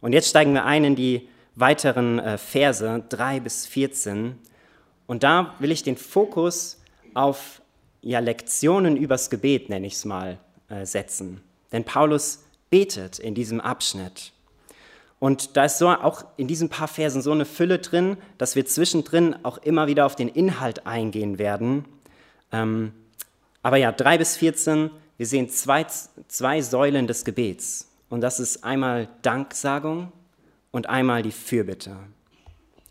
Und 0.00 0.12
jetzt 0.12 0.30
steigen 0.30 0.54
wir 0.54 0.64
ein 0.64 0.84
in 0.84 0.96
die 0.96 1.28
weiteren 1.56 2.18
äh, 2.18 2.38
Verse 2.38 3.04
3 3.08 3.40
bis 3.40 3.66
14. 3.66 4.38
Und 5.06 5.22
da 5.22 5.54
will 5.58 5.72
ich 5.72 5.82
den 5.82 5.96
Fokus 5.96 6.80
auf 7.14 7.62
ja, 8.02 8.20
Lektionen 8.20 8.96
übers 8.96 9.30
Gebet, 9.30 9.68
nenne 9.68 9.86
ich 9.86 9.94
es 9.94 10.04
mal, 10.04 10.38
äh, 10.68 10.84
setzen. 10.86 11.40
Denn 11.72 11.84
Paulus 11.84 12.44
betet 12.70 13.18
in 13.18 13.34
diesem 13.34 13.60
Abschnitt. 13.60 14.32
Und 15.18 15.56
da 15.56 15.64
ist 15.64 15.78
so 15.78 15.88
auch 15.88 16.24
in 16.36 16.46
diesen 16.46 16.68
paar 16.68 16.88
Versen 16.88 17.22
so 17.22 17.32
eine 17.32 17.46
Fülle 17.46 17.78
drin, 17.78 18.18
dass 18.36 18.54
wir 18.54 18.66
zwischendrin 18.66 19.34
auch 19.44 19.58
immer 19.58 19.86
wieder 19.86 20.04
auf 20.04 20.14
den 20.14 20.28
Inhalt 20.28 20.86
eingehen 20.86 21.38
werden. 21.38 21.86
Ähm, 22.52 22.92
aber 23.62 23.78
ja, 23.78 23.92
3 23.92 24.18
bis 24.18 24.36
14, 24.36 24.90
wir 25.16 25.26
sehen 25.26 25.48
zwei, 25.48 25.86
zwei 26.28 26.60
Säulen 26.60 27.06
des 27.06 27.24
Gebets. 27.24 27.88
Und 28.10 28.20
das 28.20 28.38
ist 28.38 28.62
einmal 28.62 29.08
Danksagung 29.22 30.12
und 30.70 30.88
einmal 30.88 31.22
die 31.22 31.32
Fürbitte. 31.32 31.96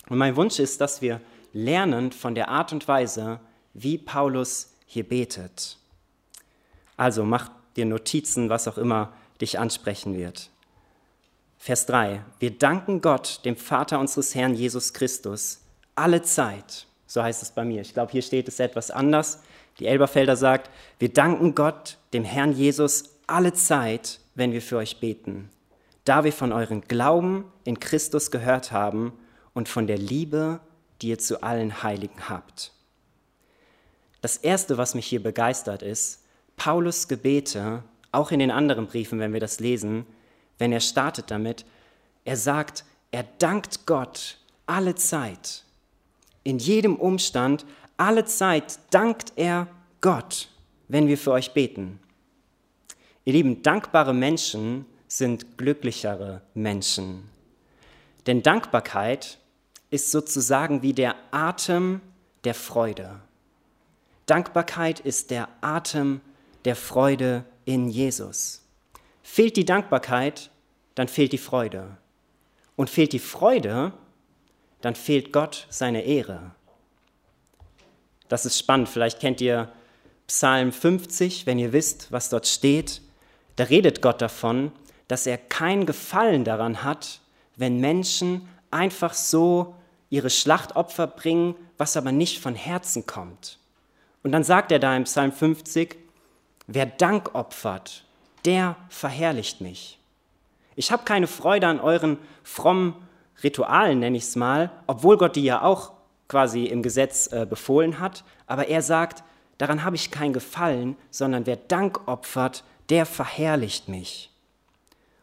Und 0.10 0.18
mein 0.18 0.36
Wunsch 0.36 0.60
ist, 0.60 0.82
dass 0.82 1.02
wir 1.02 1.22
lernen 1.54 2.12
von 2.12 2.36
der 2.36 2.50
Art 2.50 2.74
und 2.74 2.88
Weise, 2.88 3.40
wie 3.74 3.98
Paulus 3.98 4.74
hier 4.86 5.08
betet. 5.08 5.78
Also 6.98 7.24
mach 7.24 7.50
dir 7.76 7.86
Notizen, 7.86 8.50
was 8.50 8.68
auch 8.68 8.78
immer 8.78 9.14
dich 9.42 9.60
ansprechen 9.60 10.16
wird. 10.16 10.50
Vers 11.58 11.86
3. 11.88 12.24
Wir 12.40 12.52
danken 12.52 13.02
Gott, 13.02 13.42
dem 13.44 13.56
Vater 13.56 14.00
unseres 14.00 14.36
Herrn 14.36 14.54
Jesus 14.54 14.94
Christus, 14.94 15.62
alle 15.96 16.22
Zeit. 16.22 16.86
So 17.08 17.24
heißt 17.24 17.42
es 17.42 17.52
bei 17.52 17.66
mir. 17.66 17.82
Ich 17.82 17.94
glaube, 17.94 18.12
hier 18.12 18.22
steht 18.22 18.48
es 18.48 18.60
etwas 18.60 18.92
anders. 18.92 19.42
Die 19.80 19.88
Elberfelder 19.88 20.36
sagt, 20.36 20.70
wir 21.00 21.10
danken 21.10 21.56
Gott, 21.56 21.98
dem 22.14 22.24
Herrn 22.24 22.54
Jesus, 22.54 23.16
alle 23.28 23.54
Zeit, 23.54 24.20
wenn 24.36 24.52
wir 24.52 24.62
für 24.62 24.78
euch 24.78 25.00
beten, 25.00 25.50
da 26.06 26.24
wir 26.24 26.32
von 26.32 26.54
euren 26.54 26.82
Glauben 26.82 27.52
in 27.64 27.80
Christus 27.80 28.32
gehört 28.32 28.72
haben 28.72 29.14
und 29.54 29.68
von 29.68 29.88
der 29.88 29.98
Liebe, 29.98 30.62
die 31.02 31.10
ihr 31.10 31.20
zu 31.20 31.44
allen 31.44 31.84
Heiligen 31.84 32.30
habt. 32.30 32.72
Das 34.22 34.38
Erste, 34.38 34.78
was 34.78 34.96
mich 34.96 35.06
hier 35.06 35.22
begeistert, 35.22 35.82
ist, 35.82 36.24
Paulus 36.56 37.08
Gebete, 37.08 37.84
auch 38.12 38.32
in 38.32 38.40
den 38.40 38.52
anderen 38.52 38.88
Briefen, 38.88 39.20
wenn 39.20 39.34
wir 39.34 39.40
das 39.40 39.60
lesen, 39.60 40.06
wenn 40.58 40.72
er 40.72 40.80
startet 40.80 41.32
damit, 41.32 41.66
er 42.24 42.38
sagt, 42.38 42.86
er 43.12 43.26
dankt 43.40 43.86
Gott 43.86 44.40
alle 44.66 44.96
Zeit. 44.96 45.64
In 46.44 46.60
jedem 46.60 46.96
Umstand, 46.96 47.66
alle 47.98 48.26
Zeit 48.26 48.80
dankt 48.90 49.34
er 49.36 49.68
Gott, 50.02 50.50
wenn 50.88 51.08
wir 51.08 51.18
für 51.18 51.32
euch 51.32 51.54
beten. 51.54 52.00
Ihr 53.26 53.34
Lieben, 53.34 53.64
dankbare 53.64 54.14
Menschen 54.14 54.86
sind 55.18 55.58
glücklichere 55.58 56.42
Menschen. 56.54 57.30
Denn 58.28 58.44
Dankbarkeit 58.44 59.38
ist 59.90 60.12
sozusagen 60.12 60.82
wie 60.82 60.94
der 60.94 61.16
Atem 61.32 62.02
der 62.44 62.54
Freude. 62.54 63.22
Dankbarkeit 64.26 65.00
ist 65.00 65.32
der 65.32 65.48
Atem 65.62 66.22
der 66.66 66.76
Freude 66.76 67.46
in 67.66 67.88
Jesus. 67.90 68.64
Fehlt 69.24 69.56
die 69.56 69.66
Dankbarkeit, 69.66 70.50
dann 70.96 71.08
fehlt 71.08 71.32
die 71.32 71.38
Freude. 71.38 71.98
Und 72.76 72.90
fehlt 72.90 73.14
die 73.14 73.20
Freude, 73.20 73.94
dann 74.82 74.96
fehlt 74.96 75.32
Gott 75.32 75.68
seine 75.70 76.04
Ehre. 76.04 76.52
Das 78.28 78.46
ist 78.46 78.58
spannend. 78.58 78.90
Vielleicht 78.90 79.20
kennt 79.20 79.40
ihr 79.40 79.72
Psalm 80.28 80.72
50, 80.72 81.46
wenn 81.46 81.60
ihr 81.60 81.72
wisst, 81.74 82.12
was 82.12 82.30
dort 82.30 82.48
steht. 82.48 83.02
Da 83.56 83.66
redet 83.66 84.02
Gott 84.02 84.22
davon, 84.22 84.72
dass 85.08 85.28
er 85.28 85.38
kein 85.38 85.86
Gefallen 85.86 86.44
daran 86.44 86.84
hat, 86.84 87.22
wenn 87.56 87.80
Menschen 87.80 88.48
einfach 88.72 89.14
so 89.14 89.76
ihre 90.10 90.30
Schlachtopfer 90.30 91.08
bringen, 91.08 91.56
was 91.78 91.98
aber 91.98 92.12
nicht 92.12 92.42
von 92.42 92.56
Herzen 92.56 93.06
kommt. 93.06 93.60
Und 94.24 94.32
dann 94.32 94.44
sagt 94.44 94.72
er 94.72 94.80
da 94.80 94.96
im 94.96 95.04
Psalm 95.04 95.32
50, 95.32 95.98
wer 96.68 96.86
Dank 96.86 97.36
opfert, 97.36 98.06
der 98.46 98.76
verherrlicht 98.90 99.62
mich. 99.62 100.00
Ich 100.76 100.92
habe 100.92 101.04
keine 101.04 101.28
Freude 101.28 101.68
an 101.68 101.80
euren 101.80 102.18
frommen 102.44 102.96
Ritualen, 103.44 104.00
nenne 104.00 104.18
ich 104.18 104.24
es 104.24 104.36
mal, 104.36 104.72
obwohl 104.88 105.18
Gott 105.18 105.36
die 105.36 105.44
ja 105.44 105.62
auch 105.62 105.94
quasi 106.28 106.66
im 106.66 106.82
Gesetz 106.82 107.32
äh, 107.32 107.46
befohlen 107.48 108.00
hat, 108.00 108.24
aber 108.48 108.68
er 108.68 108.82
sagt, 108.82 109.24
daran 109.58 109.84
habe 109.84 109.96
ich 109.96 110.12
kein 110.12 110.34
Gefallen, 110.34 110.96
sondern 111.12 111.46
wer 111.46 111.58
Dank 111.58 112.08
opfert, 112.08 112.64
der 112.90 113.06
verherrlicht 113.06 113.90
mich. 113.90 114.32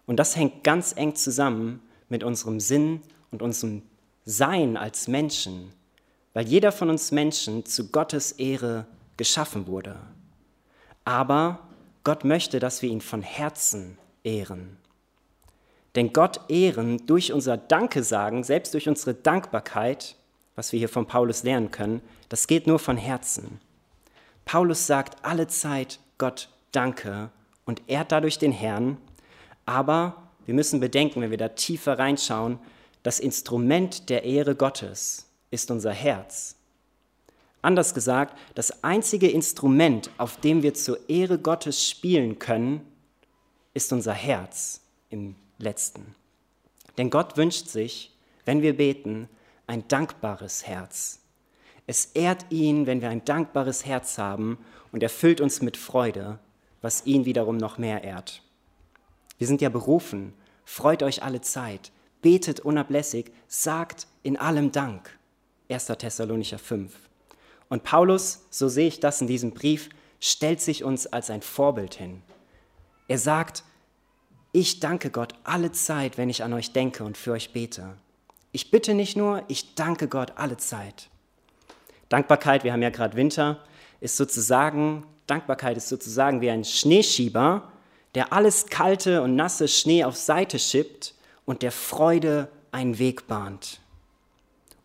Und 0.06 0.16
das 0.16 0.36
hängt 0.36 0.64
ganz 0.64 0.94
eng 0.96 1.14
zusammen 1.14 1.80
mit 2.08 2.24
unserem 2.24 2.60
Sinn 2.60 3.02
und 3.30 3.42
unserem 3.42 3.82
Sein 4.24 4.76
als 4.76 5.08
Menschen 5.08 5.72
weil 6.34 6.46
jeder 6.46 6.72
von 6.72 6.90
uns 6.90 7.12
Menschen 7.12 7.64
zu 7.64 7.90
Gottes 7.90 8.32
Ehre 8.32 8.86
geschaffen 9.16 9.66
wurde. 9.66 9.96
Aber 11.04 11.60
Gott 12.04 12.24
möchte, 12.24 12.58
dass 12.58 12.82
wir 12.82 12.90
ihn 12.90 13.00
von 13.00 13.22
Herzen 13.22 13.98
ehren. 14.24 14.78
Denn 15.94 16.12
Gott 16.12 16.40
ehren 16.48 17.06
durch 17.06 17.32
unser 17.32 17.56
Danke 17.56 18.02
sagen, 18.02 18.44
selbst 18.44 18.72
durch 18.72 18.88
unsere 18.88 19.14
Dankbarkeit, 19.14 20.16
was 20.54 20.72
wir 20.72 20.78
hier 20.78 20.88
von 20.88 21.06
Paulus 21.06 21.42
lernen 21.42 21.70
können, 21.70 22.00
das 22.28 22.46
geht 22.46 22.66
nur 22.66 22.78
von 22.78 22.96
Herzen. 22.96 23.60
Paulus 24.44 24.86
sagt 24.86 25.24
alle 25.24 25.48
Zeit 25.48 26.00
Gott 26.18 26.48
Danke 26.72 27.30
und 27.66 27.82
ehrt 27.88 28.10
dadurch 28.10 28.38
den 28.38 28.52
Herrn, 28.52 28.96
aber 29.66 30.28
wir 30.46 30.54
müssen 30.54 30.80
bedenken, 30.80 31.20
wenn 31.20 31.30
wir 31.30 31.38
da 31.38 31.48
tiefer 31.48 31.98
reinschauen, 31.98 32.58
das 33.02 33.20
Instrument 33.20 34.08
der 34.08 34.24
Ehre 34.24 34.54
Gottes 34.54 35.28
ist 35.50 35.70
unser 35.70 35.92
Herz. 35.92 36.56
Anders 37.60 37.94
gesagt, 37.94 38.36
das 38.54 38.82
einzige 38.82 39.30
Instrument, 39.30 40.10
auf 40.18 40.36
dem 40.38 40.62
wir 40.62 40.74
zur 40.74 40.98
Ehre 41.08 41.38
Gottes 41.38 41.88
spielen 41.88 42.38
können, 42.38 42.80
ist 43.72 43.92
unser 43.92 44.12
Herz 44.12 44.80
im 45.10 45.36
letzten. 45.58 46.14
Denn 46.98 47.08
Gott 47.08 47.36
wünscht 47.36 47.68
sich, 47.68 48.12
wenn 48.44 48.62
wir 48.62 48.76
beten, 48.76 49.28
ein 49.66 49.86
dankbares 49.88 50.66
Herz. 50.66 51.20
Es 51.86 52.06
ehrt 52.06 52.46
ihn, 52.50 52.86
wenn 52.86 53.00
wir 53.00 53.10
ein 53.10 53.24
dankbares 53.24 53.86
Herz 53.86 54.18
haben 54.18 54.58
und 54.90 55.02
erfüllt 55.02 55.40
uns 55.40 55.62
mit 55.62 55.76
Freude, 55.76 56.38
was 56.80 57.06
ihn 57.06 57.24
wiederum 57.24 57.56
noch 57.56 57.78
mehr 57.78 58.02
ehrt. 58.02 58.41
Wir 59.38 59.46
sind 59.46 59.60
ja 59.60 59.68
berufen, 59.68 60.34
freut 60.64 61.02
euch 61.02 61.22
alle 61.22 61.40
Zeit, 61.40 61.92
betet 62.20 62.60
unablässig, 62.60 63.32
sagt 63.48 64.06
in 64.22 64.36
allem 64.36 64.72
Dank. 64.72 65.18
1. 65.68 65.86
Thessalonicher 65.86 66.58
5. 66.58 66.92
Und 67.68 67.84
Paulus, 67.84 68.46
so 68.50 68.68
sehe 68.68 68.88
ich 68.88 69.00
das 69.00 69.20
in 69.20 69.26
diesem 69.26 69.52
Brief, 69.52 69.88
stellt 70.20 70.60
sich 70.60 70.84
uns 70.84 71.06
als 71.06 71.30
ein 71.30 71.42
Vorbild 71.42 71.94
hin. 71.94 72.22
Er 73.08 73.18
sagt, 73.18 73.64
ich 74.52 74.80
danke 74.80 75.10
Gott 75.10 75.34
alle 75.44 75.72
Zeit, 75.72 76.18
wenn 76.18 76.28
ich 76.28 76.44
an 76.44 76.52
euch 76.52 76.72
denke 76.72 77.04
und 77.04 77.16
für 77.16 77.32
euch 77.32 77.52
bete. 77.52 77.96
Ich 78.52 78.70
bitte 78.70 78.92
nicht 78.92 79.16
nur, 79.16 79.42
ich 79.48 79.74
danke 79.74 80.08
Gott 80.08 80.34
alle 80.36 80.58
Zeit. 80.58 81.08
Dankbarkeit, 82.10 82.62
wir 82.62 82.74
haben 82.74 82.82
ja 82.82 82.90
gerade 82.90 83.16
Winter, 83.16 83.64
ist 84.00 84.18
sozusagen, 84.18 85.06
Dankbarkeit 85.26 85.78
ist 85.78 85.88
sozusagen 85.88 86.42
wie 86.42 86.50
ein 86.50 86.64
Schneeschieber, 86.64 87.71
der 88.14 88.32
alles 88.32 88.66
kalte 88.66 89.22
und 89.22 89.36
nasse 89.36 89.68
Schnee 89.68 90.04
auf 90.04 90.16
Seite 90.16 90.58
schippt 90.58 91.14
und 91.44 91.62
der 91.62 91.72
Freude 91.72 92.48
einen 92.70 92.98
Weg 92.98 93.26
bahnt. 93.26 93.80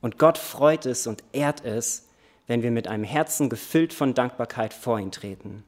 Und 0.01 0.17
Gott 0.17 0.37
freut 0.37 0.85
es 0.85 1.07
und 1.07 1.23
ehrt 1.33 1.65
es, 1.65 2.07
wenn 2.45 2.63
wir 2.63 2.71
mit 2.71 2.87
einem 2.87 3.03
Herzen 3.03 3.49
gefüllt 3.49 3.93
von 3.93 4.13
Dankbarkeit 4.13 4.73
vor 4.73 4.99
ihn 4.99 5.11
treten. 5.11 5.63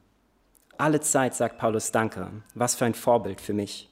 Alle 0.77 1.01
Zeit 1.01 1.35
sagt 1.35 1.57
Paulus 1.57 1.91
Danke. 1.91 2.31
Was 2.55 2.75
für 2.75 2.85
ein 2.85 2.93
Vorbild 2.93 3.41
für 3.41 3.53
mich. 3.53 3.89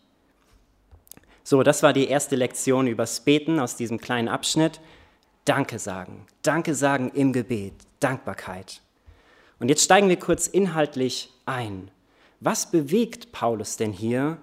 So, 1.44 1.64
das 1.64 1.84
war 1.84 1.92
die 1.92 2.08
erste 2.08 2.36
Lektion 2.36 2.88
übers 2.88 3.22
Beten 3.22 3.60
aus 3.60 3.76
diesem 3.76 4.00
kleinen 4.00 4.30
Abschnitt. 4.30 4.80
Danke 5.44 5.80
sagen. 5.80 6.26
Danke 6.44 6.76
sagen 6.76 7.12
im 7.14 7.34
Gebet. 7.34 7.74
Dankbarkeit. 8.00 8.82
Und 9.60 9.70
jetzt 9.70 9.84
steigen 9.84 10.08
wir 10.08 10.20
kurz 10.20 10.48
inhaltlich 10.48 11.34
ein. 11.46 11.92
Was 12.40 12.70
bewegt 12.70 13.32
Paulus 13.32 13.78
denn 13.78 13.92
hier, 13.92 14.38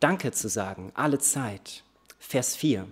Danke 0.00 0.32
zu 0.32 0.48
sagen, 0.48 0.92
alle 0.94 1.18
Zeit? 1.18 1.82
Vers 2.18 2.54
4. 2.54 2.86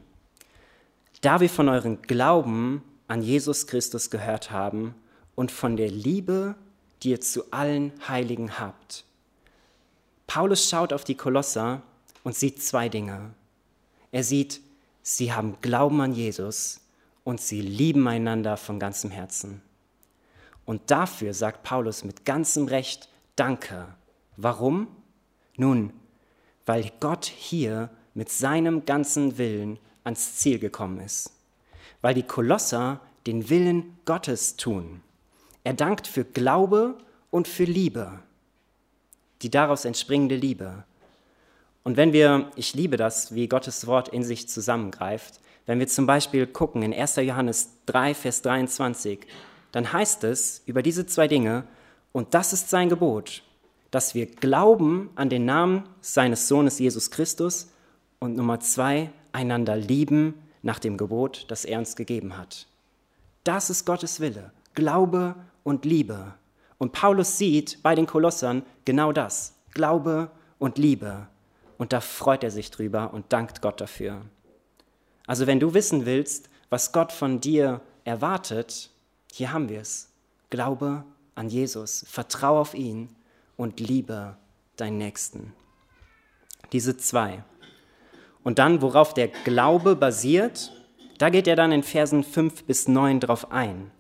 Da 1.20 1.40
wir 1.40 1.50
von 1.50 1.68
eurem 1.68 2.00
Glauben 2.02 2.82
an 3.06 3.22
Jesus 3.22 3.66
Christus 3.66 4.10
gehört 4.10 4.50
haben 4.50 4.94
und 5.34 5.52
von 5.52 5.76
der 5.76 5.90
Liebe, 5.90 6.54
die 7.02 7.10
ihr 7.10 7.20
zu 7.20 7.52
allen 7.52 7.92
Heiligen 8.08 8.58
habt. 8.58 9.04
Paulus 10.26 10.68
schaut 10.68 10.92
auf 10.92 11.04
die 11.04 11.14
Kolosser 11.14 11.82
und 12.24 12.34
sieht 12.34 12.62
zwei 12.62 12.88
Dinge. 12.88 13.34
Er 14.10 14.24
sieht, 14.24 14.60
sie 15.02 15.32
haben 15.32 15.58
Glauben 15.60 16.00
an 16.00 16.12
Jesus 16.12 16.80
und 17.24 17.40
sie 17.40 17.60
lieben 17.60 18.08
einander 18.08 18.56
von 18.56 18.80
ganzem 18.80 19.10
Herzen. 19.10 19.60
Und 20.64 20.90
dafür 20.90 21.34
sagt 21.34 21.62
Paulus 21.62 22.04
mit 22.04 22.24
ganzem 22.24 22.66
Recht 22.66 23.10
Danke. 23.36 23.86
Warum? 24.36 24.88
Nun, 25.56 25.92
weil 26.66 26.90
Gott 27.00 27.24
hier 27.24 27.90
mit 28.14 28.28
seinem 28.30 28.84
ganzen 28.84 29.38
Willen 29.38 29.78
ans 30.04 30.36
Ziel 30.36 30.58
gekommen 30.58 31.00
ist. 31.00 31.32
Weil 32.02 32.14
die 32.14 32.22
Kolosser 32.22 33.00
den 33.26 33.48
Willen 33.50 33.98
Gottes 34.04 34.56
tun. 34.56 35.02
Er 35.64 35.74
dankt 35.74 36.06
für 36.06 36.24
Glaube 36.24 36.96
und 37.30 37.48
für 37.48 37.64
Liebe, 37.64 38.20
die 39.42 39.50
daraus 39.50 39.84
entspringende 39.84 40.36
Liebe. 40.36 40.84
Und 41.82 41.96
wenn 41.96 42.12
wir, 42.12 42.50
ich 42.56 42.74
liebe 42.74 42.96
das, 42.96 43.34
wie 43.34 43.48
Gottes 43.48 43.86
Wort 43.86 44.08
in 44.08 44.22
sich 44.22 44.48
zusammengreift, 44.48 45.40
wenn 45.66 45.78
wir 45.80 45.88
zum 45.88 46.06
Beispiel 46.06 46.46
gucken 46.46 46.82
in 46.82 46.94
1. 46.94 47.16
Johannes 47.16 47.70
3, 47.86 48.14
Vers 48.14 48.42
23, 48.42 49.26
dann 49.72 49.92
heißt 49.92 50.24
es 50.24 50.62
über 50.66 50.82
diese 50.82 51.06
zwei 51.06 51.28
Dinge, 51.28 51.64
und 52.12 52.32
das 52.32 52.52
ist 52.52 52.70
sein 52.70 52.88
Gebot, 52.88 53.42
dass 53.90 54.14
wir 54.14 54.26
glauben 54.26 55.10
an 55.14 55.28
den 55.28 55.44
Namen 55.44 55.84
seines 56.00 56.48
Sohnes 56.48 56.78
Jesus 56.78 57.10
Christus 57.10 57.68
und 58.18 58.36
Nummer 58.36 58.60
zwei, 58.60 59.10
einander 59.32 59.76
lieben 59.76 60.34
nach 60.62 60.78
dem 60.78 60.96
Gebot, 60.96 61.46
das 61.48 61.64
er 61.64 61.78
uns 61.78 61.96
gegeben 61.96 62.36
hat. 62.36 62.66
Das 63.44 63.70
ist 63.70 63.84
Gottes 63.84 64.20
Wille. 64.20 64.52
Glaube 64.74 65.36
und 65.62 65.84
Liebe. 65.84 66.34
Und 66.78 66.92
Paulus 66.92 67.38
sieht 67.38 67.82
bei 67.82 67.94
den 67.94 68.06
Kolossern 68.06 68.62
genau 68.84 69.12
das. 69.12 69.54
Glaube 69.72 70.30
und 70.58 70.78
Liebe. 70.78 71.28
Und 71.78 71.92
da 71.92 72.00
freut 72.00 72.42
er 72.42 72.50
sich 72.50 72.70
drüber 72.70 73.12
und 73.12 73.32
dankt 73.32 73.62
Gott 73.62 73.80
dafür. 73.80 74.22
Also 75.26 75.46
wenn 75.46 75.60
du 75.60 75.74
wissen 75.74 76.06
willst, 76.06 76.48
was 76.70 76.92
Gott 76.92 77.12
von 77.12 77.40
dir 77.40 77.80
erwartet, 78.04 78.90
hier 79.32 79.52
haben 79.52 79.68
wir 79.68 79.80
es. 79.80 80.10
Glaube 80.50 81.04
an 81.34 81.48
Jesus, 81.48 82.04
vertraue 82.08 82.60
auf 82.60 82.74
ihn 82.74 83.10
und 83.56 83.80
liebe 83.80 84.36
deinen 84.76 84.98
Nächsten. 84.98 85.52
Diese 86.72 86.96
zwei. 86.96 87.44
Und 88.42 88.58
dann, 88.58 88.82
worauf 88.82 89.14
der 89.14 89.28
Glaube 89.28 89.96
basiert, 89.96 90.72
da 91.18 91.30
geht 91.30 91.48
er 91.48 91.56
dann 91.56 91.72
in 91.72 91.82
Versen 91.82 92.22
5 92.22 92.64
bis 92.64 92.88
9 92.88 93.20
drauf 93.20 93.50
ein. 93.50 93.90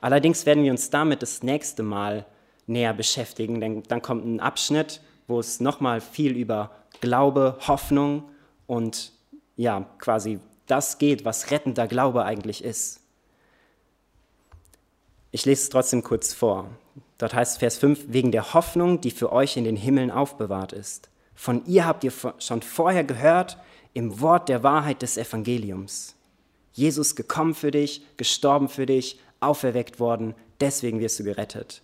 Allerdings 0.00 0.46
werden 0.46 0.62
wir 0.64 0.70
uns 0.70 0.90
damit 0.90 1.22
das 1.22 1.42
nächste 1.42 1.82
Mal 1.82 2.26
näher 2.66 2.94
beschäftigen, 2.94 3.60
denn 3.60 3.82
dann 3.84 4.02
kommt 4.02 4.24
ein 4.24 4.40
Abschnitt, 4.40 5.00
wo 5.26 5.40
es 5.40 5.60
nochmal 5.60 6.00
viel 6.00 6.36
über 6.36 6.70
Glaube, 7.00 7.58
Hoffnung 7.66 8.28
und 8.66 9.12
ja, 9.56 9.86
quasi 9.98 10.40
das 10.66 10.98
geht, 10.98 11.24
was 11.24 11.50
rettender 11.50 11.86
Glaube 11.86 12.24
eigentlich 12.24 12.62
ist. 12.62 13.00
Ich 15.30 15.44
lese 15.44 15.62
es 15.62 15.68
trotzdem 15.68 16.02
kurz 16.02 16.32
vor. 16.32 16.70
Dort 17.18 17.34
heißt 17.34 17.58
Vers 17.58 17.78
5, 17.78 18.06
wegen 18.08 18.30
der 18.30 18.54
Hoffnung, 18.54 19.00
die 19.00 19.10
für 19.10 19.32
euch 19.32 19.56
in 19.56 19.64
den 19.64 19.76
Himmeln 19.76 20.10
aufbewahrt 20.10 20.72
ist. 20.72 21.10
Von 21.34 21.64
ihr 21.66 21.84
habt 21.84 22.04
ihr 22.04 22.12
schon 22.38 22.62
vorher 22.62 23.04
gehört 23.04 23.58
im 23.92 24.20
Wort 24.20 24.48
der 24.48 24.62
Wahrheit 24.62 25.02
des 25.02 25.16
Evangeliums. 25.16 26.14
Jesus 26.72 27.16
gekommen 27.16 27.54
für 27.54 27.72
dich, 27.72 28.02
gestorben 28.16 28.68
für 28.68 28.86
dich, 28.86 29.18
auferweckt 29.40 29.98
worden, 29.98 30.34
deswegen 30.60 31.00
wirst 31.00 31.18
du 31.18 31.24
gerettet. 31.24 31.82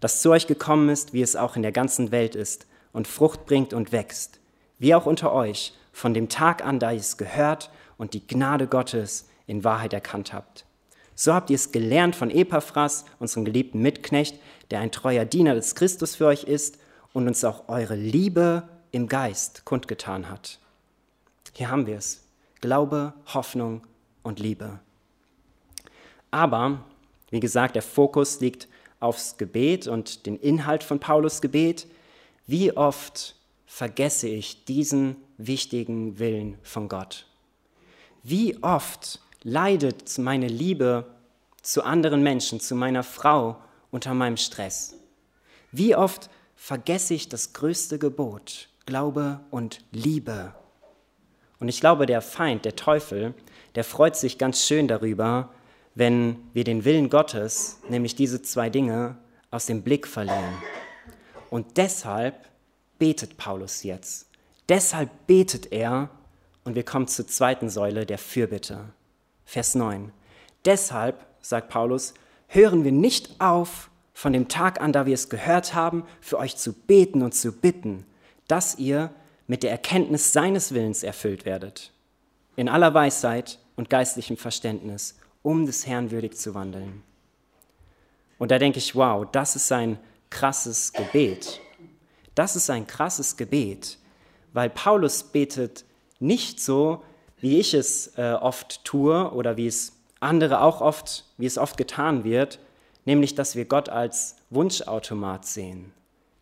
Das 0.00 0.20
zu 0.20 0.30
euch 0.30 0.48
gekommen 0.48 0.88
ist, 0.88 1.12
wie 1.12 1.22
es 1.22 1.36
auch 1.36 1.54
in 1.54 1.62
der 1.62 1.72
ganzen 1.72 2.10
Welt 2.10 2.34
ist 2.34 2.66
und 2.92 3.06
Frucht 3.06 3.46
bringt 3.46 3.72
und 3.72 3.92
wächst, 3.92 4.40
wie 4.78 4.94
auch 4.94 5.06
unter 5.06 5.32
euch, 5.32 5.74
von 5.92 6.14
dem 6.14 6.28
Tag 6.28 6.64
an, 6.64 6.80
da 6.80 6.90
ihr 6.90 6.98
es 6.98 7.16
gehört 7.16 7.70
und 7.98 8.14
die 8.14 8.26
Gnade 8.26 8.66
Gottes 8.66 9.28
in 9.46 9.62
Wahrheit 9.62 9.92
erkannt 9.92 10.32
habt. 10.32 10.64
So 11.14 11.34
habt 11.34 11.50
ihr 11.50 11.56
es 11.56 11.70
gelernt 11.70 12.16
von 12.16 12.30
Epaphras, 12.30 13.04
unserem 13.18 13.44
geliebten 13.44 13.80
Mitknecht, 13.80 14.38
der 14.72 14.80
ein 14.80 14.90
treuer 14.90 15.26
Diener 15.26 15.54
des 15.54 15.74
Christus 15.74 16.16
für 16.16 16.24
euch 16.24 16.44
ist 16.44 16.78
und 17.12 17.28
uns 17.28 17.44
auch 17.44 17.68
eure 17.68 17.94
Liebe 17.94 18.66
im 18.90 19.06
Geist 19.06 19.66
kundgetan 19.66 20.30
hat. 20.30 20.58
Hier 21.52 21.70
haben 21.70 21.86
wir 21.86 21.98
es. 21.98 22.22
Glaube, 22.62 23.12
Hoffnung 23.34 23.86
und 24.22 24.40
Liebe. 24.40 24.80
Aber, 26.30 26.86
wie 27.28 27.40
gesagt, 27.40 27.74
der 27.74 27.82
Fokus 27.82 28.40
liegt 28.40 28.66
aufs 28.98 29.36
Gebet 29.36 29.88
und 29.88 30.24
den 30.24 30.38
Inhalt 30.38 30.82
von 30.82 31.00
Paulus 31.00 31.42
Gebet. 31.42 31.86
Wie 32.46 32.74
oft 32.74 33.36
vergesse 33.66 34.28
ich 34.28 34.64
diesen 34.64 35.16
wichtigen 35.36 36.18
Willen 36.18 36.56
von 36.62 36.88
Gott? 36.88 37.26
Wie 38.22 38.62
oft 38.62 39.20
leidet 39.42 40.16
meine 40.16 40.48
Liebe 40.48 41.04
zu 41.60 41.82
anderen 41.82 42.22
Menschen, 42.22 42.58
zu 42.58 42.74
meiner 42.74 43.02
Frau 43.02 43.58
unter 43.92 44.14
meinem 44.14 44.36
Stress? 44.36 44.96
Wie 45.70 45.94
oft 45.94 46.28
vergesse 46.56 47.14
ich 47.14 47.28
das 47.28 47.52
größte 47.52 48.00
Gebot, 48.00 48.68
Glaube 48.86 49.38
und 49.52 49.84
Liebe? 49.92 50.52
Und 51.60 51.68
ich 51.68 51.78
glaube, 51.78 52.06
der 52.06 52.20
Feind, 52.20 52.64
der 52.64 52.74
Teufel, 52.74 53.34
der 53.76 53.84
freut 53.84 54.16
sich 54.16 54.38
ganz 54.38 54.66
schön 54.66 54.88
darüber, 54.88 55.54
wenn 55.94 56.36
wir 56.52 56.64
den 56.64 56.84
Willen 56.84 57.08
Gottes, 57.08 57.78
nämlich 57.88 58.16
diese 58.16 58.42
zwei 58.42 58.68
Dinge, 58.68 59.16
aus 59.52 59.66
dem 59.66 59.82
Blick 59.82 60.08
verlieren. 60.08 60.56
Und 61.50 61.76
deshalb 61.76 62.48
betet 62.98 63.36
Paulus 63.36 63.82
jetzt. 63.82 64.28
Deshalb 64.68 65.10
betet 65.26 65.70
er, 65.70 66.08
und 66.64 66.74
wir 66.74 66.84
kommen 66.84 67.08
zur 67.08 67.26
zweiten 67.26 67.68
Säule 67.68 68.06
der 68.06 68.18
Fürbitte. 68.18 68.88
Vers 69.44 69.74
9. 69.74 70.12
Deshalb, 70.64 71.26
sagt 71.42 71.68
Paulus, 71.68 72.14
hören 72.52 72.84
wir 72.84 72.92
nicht 72.92 73.40
auf, 73.40 73.90
von 74.12 74.32
dem 74.32 74.48
Tag 74.48 74.80
an, 74.80 74.92
da 74.92 75.06
wir 75.06 75.14
es 75.14 75.30
gehört 75.30 75.74
haben, 75.74 76.04
für 76.20 76.38
euch 76.38 76.56
zu 76.56 76.74
beten 76.74 77.22
und 77.22 77.34
zu 77.34 77.50
bitten, 77.50 78.04
dass 78.46 78.78
ihr 78.78 79.10
mit 79.46 79.62
der 79.62 79.70
Erkenntnis 79.70 80.32
seines 80.32 80.72
Willens 80.72 81.02
erfüllt 81.02 81.44
werdet, 81.46 81.92
in 82.54 82.68
aller 82.68 82.92
Weisheit 82.92 83.58
und 83.76 83.88
geistlichem 83.88 84.36
Verständnis, 84.36 85.16
um 85.42 85.64
des 85.64 85.86
Herrn 85.86 86.10
würdig 86.10 86.36
zu 86.36 86.54
wandeln. 86.54 87.02
Und 88.38 88.50
da 88.50 88.58
denke 88.58 88.78
ich, 88.78 88.94
wow, 88.94 89.26
das 89.32 89.56
ist 89.56 89.72
ein 89.72 89.98
krasses 90.28 90.92
Gebet. 90.92 91.60
Das 92.34 92.54
ist 92.54 92.68
ein 92.70 92.86
krasses 92.86 93.36
Gebet, 93.36 93.98
weil 94.52 94.68
Paulus 94.68 95.22
betet 95.22 95.84
nicht 96.20 96.60
so, 96.60 97.02
wie 97.38 97.58
ich 97.58 97.74
es 97.74 98.16
äh, 98.18 98.32
oft 98.32 98.84
tue 98.84 99.32
oder 99.32 99.56
wie 99.56 99.66
es 99.66 100.01
andere 100.22 100.60
auch 100.60 100.80
oft, 100.80 101.24
wie 101.38 101.46
es 101.46 101.58
oft 101.58 101.76
getan 101.76 102.24
wird, 102.24 102.58
nämlich 103.04 103.34
dass 103.34 103.56
wir 103.56 103.64
Gott 103.64 103.88
als 103.88 104.36
Wunschautomat 104.50 105.44
sehen. 105.44 105.92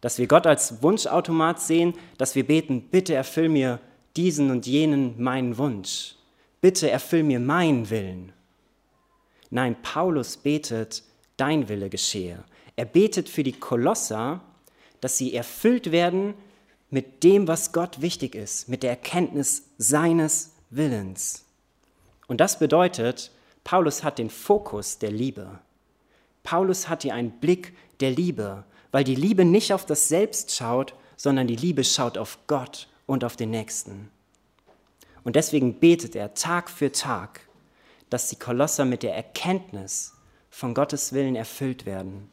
Dass 0.01 0.19
wir 0.19 0.27
Gott 0.27 0.47
als 0.47 0.83
Wunschautomat 0.83 1.61
sehen, 1.61 1.95
dass 2.19 2.35
wir 2.35 2.47
beten, 2.47 2.89
bitte 2.91 3.15
erfüll 3.15 3.49
mir 3.49 3.81
diesen 4.17 4.51
und 4.51 4.67
jenen 4.67 5.23
meinen 5.23 5.57
Wunsch. 5.59 6.17
bitte 6.61 6.91
erfüll 6.91 7.23
mir 7.23 7.41
meinen 7.41 7.89
Willen. 7.89 8.33
Nein, 9.49 9.77
Paulus 9.83 10.37
betet, 10.37 11.03
dein 11.37 11.69
Wille 11.69 11.89
geschehe. 11.89 12.45
Er 12.77 12.85
betet 12.85 13.29
für 13.29 13.43
die 13.43 13.53
Kolosser, 13.53 14.43
dass 15.01 15.17
sie 15.17 15.35
erfüllt 15.35 15.91
werden 15.91 16.35
mit 16.91 17.25
dem, 17.25 17.49
was 17.49 17.73
Gott 17.73 18.03
wichtig 18.03 18.35
ist, 18.35 18.69
mit 18.69 18.83
der 18.83 18.91
Erkenntnis 18.91 19.65
seines 19.79 20.53
Willens. 20.69 21.45
Und 22.27 22.41
das 22.41 22.59
bedeutet, 22.59 23.31
Paulus 23.71 24.03
hat 24.03 24.19
den 24.19 24.31
Fokus 24.31 24.99
der 24.99 25.13
Liebe. 25.13 25.61
Paulus 26.43 26.89
hat 26.89 27.05
hier 27.05 27.15
einen 27.15 27.31
Blick 27.39 27.73
der 28.01 28.11
Liebe, 28.11 28.65
weil 28.91 29.05
die 29.05 29.15
Liebe 29.15 29.45
nicht 29.45 29.73
auf 29.73 29.87
das 29.87 30.09
Selbst 30.09 30.53
schaut, 30.53 30.97
sondern 31.17 31.47
die 31.47 31.55
Liebe 31.55 31.85
schaut 31.85 32.19
auf 32.19 32.37
Gott 32.49 32.89
und 33.07 33.23
auf 33.23 33.37
den 33.37 33.51
Nächsten. 33.51 34.11
Und 35.23 35.37
deswegen 35.37 35.79
betet 35.79 36.17
er 36.17 36.35
Tag 36.35 36.69
für 36.69 36.91
Tag, 36.91 37.43
dass 38.09 38.29
die 38.29 38.41
Kolosser 38.41 38.85
mit 38.85 39.05
der 39.05 39.15
Erkenntnis 39.15 40.15
von 40.51 40.75
Gottes 40.75 41.13
Willen 41.13 41.37
erfüllt 41.37 41.87
werden, 41.87 42.29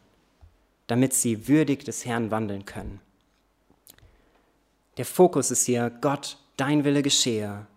damit 0.87 1.13
sie 1.13 1.47
würdig 1.47 1.83
des 1.83 2.03
Herrn 2.03 2.31
wandeln 2.31 2.65
können. 2.65 2.99
Der 4.97 5.05
Fokus 5.05 5.51
ist 5.51 5.67
hier, 5.67 5.91
Gott, 6.01 6.39
dein 6.55 6.83
Wille 6.83 7.03
geschehe. 7.03 7.67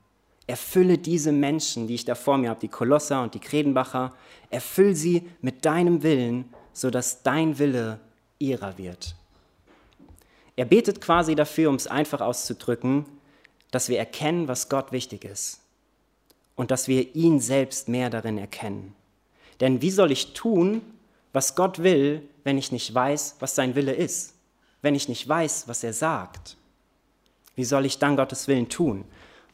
Erfülle 0.51 0.99
diese 0.99 1.33
Menschen, 1.33 1.87
die 1.87 1.95
ich 1.95 2.05
da 2.05 2.15
vor 2.15 2.37
mir 2.37 2.51
habe, 2.51 2.61
die 2.61 2.69
Kolosser 2.69 3.23
und 3.23 3.35
die 3.35 3.41
Kredenbacher, 3.41 4.13
erfüll 4.51 4.95
sie 4.95 5.29
mit 5.41 5.65
deinem 5.65 6.03
Willen, 6.03 6.53
sodass 6.73 7.23
dein 7.23 7.59
Wille 7.59 8.01
ihrer 8.39 8.77
wird. 8.77 9.15
Er 10.57 10.65
betet 10.67 11.01
quasi 11.01 11.35
dafür, 11.35 11.71
um 11.71 11.77
es 11.77 11.87
einfach 11.87 12.21
auszudrücken, 12.21 13.07
dass 13.71 13.89
wir 13.89 13.99
erkennen, 13.99 14.49
was 14.49 14.69
Gott 14.69 14.93
wichtig 14.93 15.25
ist 15.25 15.61
und 16.57 16.71
dass 16.71 16.89
wir 16.89 17.15
ihn 17.15 17.41
selbst 17.41 17.89
mehr 17.89 18.11
darin 18.11 18.37
erkennen. 18.37 18.95
Denn 19.61 19.81
wie 19.81 19.91
soll 19.91 20.11
ich 20.11 20.35
tun, 20.35 20.83
was 21.33 21.55
Gott 21.55 21.83
will, 21.83 22.23
wenn 22.45 22.59
ich 22.59 22.73
nicht 22.73 22.93
weiß, 22.93 23.37
was 23.39 23.55
sein 23.55 23.75
Wille 23.75 23.93
ist? 23.93 24.35
Wenn 24.83 24.95
ich 24.95 25.09
nicht 25.09 25.29
weiß, 25.29 25.69
was 25.69 25.85
er 25.85 25.93
sagt? 25.93 26.57
Wie 27.55 27.65
soll 27.65 27.87
ich 27.87 27.99
dann 27.99 28.17
Gottes 28.17 28.49
Willen 28.49 28.69
tun? 28.69 29.05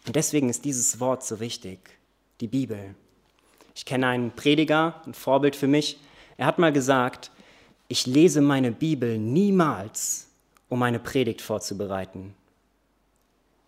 Und 0.07 0.16
deswegen 0.16 0.49
ist 0.49 0.64
dieses 0.64 1.01
Wort 1.01 1.25
so 1.25 1.40
wichtig, 1.40 1.79
die 2.40 2.47
Bibel. 2.47 2.95
Ich 3.75 3.85
kenne 3.85 4.07
einen 4.07 4.31
Prediger, 4.31 5.03
ein 5.05 5.14
Vorbild 5.14 5.57
für 5.57 5.66
mich. 5.66 5.99
Er 6.37 6.47
hat 6.47 6.59
mal 6.59 6.73
gesagt, 6.73 7.31
ich 7.88 8.07
lese 8.07 8.40
meine 8.40 8.73
Bibel 8.73 9.19
niemals, 9.19 10.29
um 10.69 10.83
eine 10.83 10.99
Predigt 10.99 11.42
vorzubereiten. 11.42 12.35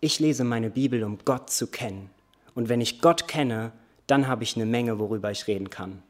Ich 0.01 0.19
lese 0.19 0.43
meine 0.43 0.69
Bibel, 0.69 1.03
um 1.03 1.19
Gott 1.25 1.49
zu 1.49 1.67
kennen. 1.67 2.09
Und 2.55 2.69
wenn 2.69 2.81
ich 2.81 3.01
Gott 3.01 3.27
kenne, 3.27 3.71
dann 4.07 4.27
habe 4.27 4.43
ich 4.43 4.55
eine 4.55 4.65
Menge, 4.65 4.97
worüber 4.97 5.29
ich 5.31 5.47
reden 5.47 5.69
kann. 5.69 6.01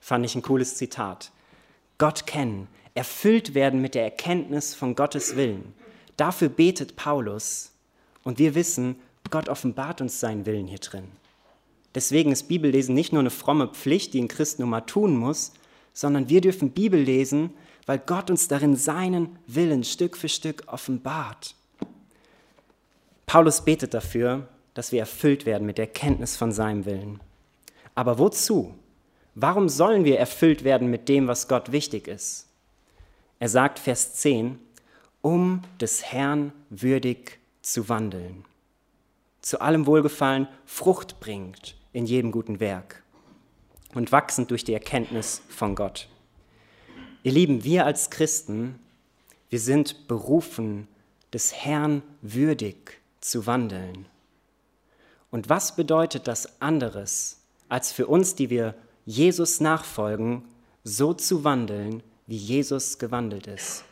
Fand 0.00 0.24
ich 0.24 0.34
ein 0.34 0.42
cooles 0.42 0.76
Zitat. 0.76 1.30
Gott 1.98 2.26
kennen, 2.26 2.66
erfüllt 2.94 3.54
werden 3.54 3.80
mit 3.80 3.94
der 3.94 4.04
Erkenntnis 4.04 4.74
von 4.74 4.96
Gottes 4.96 5.36
Willen. 5.36 5.74
Dafür 6.16 6.48
betet 6.48 6.96
Paulus. 6.96 7.72
Und 8.22 8.38
wir 8.38 8.54
wissen, 8.54 8.96
Gott 9.30 9.48
offenbart 9.48 10.00
uns 10.00 10.20
seinen 10.20 10.46
Willen 10.46 10.66
hier 10.66 10.78
drin. 10.78 11.08
Deswegen 11.94 12.30
ist 12.30 12.48
Bibellesen 12.48 12.94
nicht 12.94 13.12
nur 13.12 13.20
eine 13.20 13.30
fromme 13.30 13.68
Pflicht, 13.68 14.14
die 14.14 14.20
ein 14.20 14.28
Christ 14.28 14.58
nur 14.58 14.68
mal 14.68 14.82
tun 14.82 15.16
muss, 15.16 15.52
sondern 15.92 16.28
wir 16.28 16.40
dürfen 16.40 16.70
Bibel 16.70 17.00
lesen, 17.00 17.50
weil 17.86 17.98
Gott 17.98 18.30
uns 18.30 18.46
darin 18.46 18.76
seinen 18.76 19.38
Willen 19.46 19.82
Stück 19.82 20.16
für 20.16 20.28
Stück 20.28 20.64
offenbart. 20.66 21.54
Paulus 23.26 23.64
betet 23.64 23.94
dafür, 23.94 24.48
dass 24.74 24.92
wir 24.92 25.00
erfüllt 25.00 25.46
werden 25.46 25.66
mit 25.66 25.78
der 25.78 25.86
Kenntnis 25.86 26.36
von 26.36 26.52
seinem 26.52 26.84
Willen. 26.84 27.20
Aber 27.94 28.18
wozu? 28.18 28.74
Warum 29.34 29.68
sollen 29.68 30.04
wir 30.04 30.18
erfüllt 30.18 30.64
werden 30.64 30.90
mit 30.90 31.08
dem, 31.08 31.26
was 31.26 31.48
Gott 31.48 31.72
wichtig 31.72 32.08
ist? 32.08 32.46
Er 33.38 33.48
sagt 33.48 33.78
Vers 33.78 34.14
10, 34.14 34.58
um 35.22 35.62
des 35.80 36.04
Herrn 36.04 36.52
würdig 36.68 37.38
zu 37.62 37.88
wandeln. 37.88 38.44
Zu 39.40 39.60
allem 39.60 39.86
Wohlgefallen 39.86 40.48
Frucht 40.66 41.20
bringt 41.20 41.76
in 41.92 42.06
jedem 42.06 42.30
guten 42.30 42.60
Werk 42.60 43.02
und 43.94 44.12
wachsend 44.12 44.50
durch 44.50 44.64
die 44.64 44.74
Erkenntnis 44.74 45.42
von 45.48 45.74
Gott. 45.74 46.08
Ihr 47.22 47.32
Lieben, 47.32 47.64
wir 47.64 47.84
als 47.84 48.10
Christen, 48.10 48.78
wir 49.48 49.60
sind 49.60 50.08
berufen, 50.08 50.88
des 51.32 51.54
Herrn 51.54 52.02
würdig 52.22 53.00
zu 53.20 53.46
wandeln. 53.46 54.06
Und 55.30 55.48
was 55.48 55.76
bedeutet 55.76 56.26
das 56.26 56.60
anderes, 56.60 57.40
als 57.68 57.92
für 57.92 58.06
uns, 58.06 58.34
die 58.34 58.50
wir 58.50 58.74
Jesus 59.06 59.60
nachfolgen, 59.60 60.44
so 60.82 61.12
zu 61.12 61.44
wandeln, 61.44 62.02
wie 62.26 62.36
Jesus 62.36 62.98
gewandelt 62.98 63.46
ist? 63.46 63.84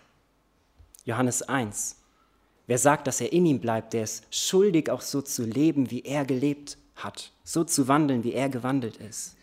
Johannes 1.04 1.42
1. 1.42 1.96
Wer 2.68 2.78
sagt, 2.78 3.07
dass 3.07 3.22
er 3.22 3.33
in 3.33 3.46
ihm 3.46 3.61
bleibt, 3.61 3.94
der 3.94 4.04
ist 4.04 4.24
schuldig, 4.31 4.90
auch 4.90 5.00
so 5.00 5.22
zu 5.22 5.42
leben, 5.42 5.90
wie 5.90 6.02
er 6.02 6.26
gelebt 6.26 6.76
hat, 6.96 7.33
so 7.42 7.64
zu 7.64 7.88
wandeln, 7.88 8.24
wie 8.24 8.35
er 8.35 8.50
gewandelt 8.50 8.98
ist. 8.98 9.37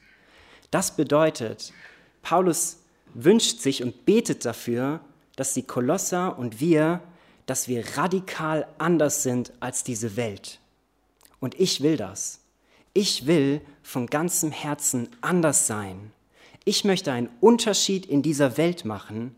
Das 0.69 0.95
bedeutet, 0.95 1.73
Paulus 2.21 2.77
wünscht 3.15 3.61
sich 3.61 3.81
und 3.81 4.05
betet 4.05 4.45
dafür, 4.45 4.99
dass 5.35 5.55
die 5.55 5.63
Kolosser 5.63 6.37
und 6.37 6.59
wir, 6.59 7.01
dass 7.47 7.67
wir 7.67 7.97
radikal 7.97 8.67
anders 8.77 9.23
sind 9.23 9.51
als 9.59 9.83
diese 9.83 10.17
Welt. 10.17 10.59
Und 11.39 11.59
ich 11.59 11.81
will 11.81 11.97
das. 11.97 12.41
Ich 12.93 13.25
will 13.25 13.59
von 13.81 14.05
ganzem 14.05 14.51
Herzen 14.51 15.09
anders 15.21 15.65
sein. 15.65 16.11
Ich 16.63 16.83
möchte 16.83 17.11
einen 17.11 17.29
Unterschied 17.41 18.05
in 18.05 18.21
dieser 18.21 18.57
Welt 18.57 18.85
machen, 18.85 19.35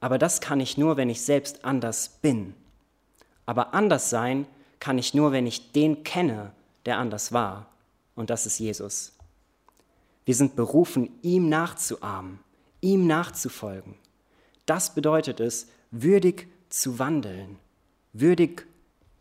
aber 0.00 0.18
das 0.18 0.42
kann 0.42 0.60
ich 0.60 0.76
nur, 0.76 0.98
wenn 0.98 1.08
ich 1.08 1.22
selbst 1.22 1.64
anders 1.64 2.18
bin. 2.20 2.54
Aber 3.46 3.74
anders 3.74 4.10
sein 4.10 4.46
kann 4.80 4.98
ich 4.98 5.14
nur, 5.14 5.32
wenn 5.32 5.46
ich 5.46 5.72
den 5.72 6.04
kenne, 6.04 6.52
der 6.86 6.98
anders 6.98 7.32
war. 7.32 7.66
Und 8.14 8.30
das 8.30 8.46
ist 8.46 8.58
Jesus. 8.58 9.12
Wir 10.24 10.34
sind 10.34 10.56
berufen, 10.56 11.10
ihm 11.22 11.48
nachzuahmen, 11.48 12.38
ihm 12.80 13.06
nachzufolgen. 13.06 13.96
Das 14.66 14.94
bedeutet 14.94 15.40
es, 15.40 15.68
würdig 15.90 16.48
zu 16.68 16.98
wandeln, 16.98 17.58
würdig 18.12 18.66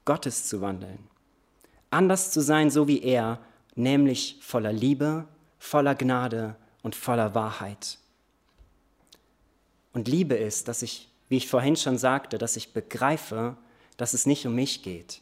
Gottes 0.06 0.48
zu 0.48 0.62
wandeln. 0.62 1.00
Anders 1.90 2.32
zu 2.32 2.42
sein, 2.42 2.70
so 2.70 2.88
wie 2.88 3.02
er, 3.02 3.40
nämlich 3.76 4.38
voller 4.42 4.72
Liebe, 4.72 5.26
voller 5.60 5.96
Gnade 5.96 6.56
und 6.82 6.96
voller 6.96 7.36
Wahrheit. 7.36 7.98
Und 9.94 10.08
Liebe 10.08 10.36
ist, 10.36 10.68
dass 10.68 10.82
ich, 10.82 11.10
wie 11.30 11.38
ich 11.38 11.48
vorhin 11.48 11.76
schon 11.76 11.98
sagte, 11.98 12.38
dass 12.38 12.56
ich 12.56 12.74
begreife, 12.74 13.58
dass 14.02 14.16
es 14.16 14.26
nicht 14.26 14.48
um 14.48 14.56
mich 14.56 14.82
geht, 14.82 15.22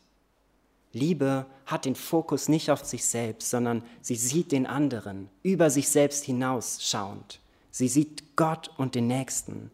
Liebe 0.93 1.45
hat 1.65 1.83
den 1.83 1.95
Fokus 1.95 2.47
nicht 2.47 2.71
auf 2.71 2.85
sich 2.85 3.03
selbst, 3.03 3.49
sondern 3.49 3.83
sie 3.99 4.15
sieht 4.15 4.53
den 4.53 4.65
anderen, 4.65 5.27
über 5.43 5.69
sich 5.69 5.89
selbst 5.89 6.23
hinausschauend. 6.23 7.41
Sie 7.71 7.89
sieht 7.89 8.37
Gott 8.37 8.71
und 8.77 8.95
den 8.95 9.07
Nächsten. 9.07 9.69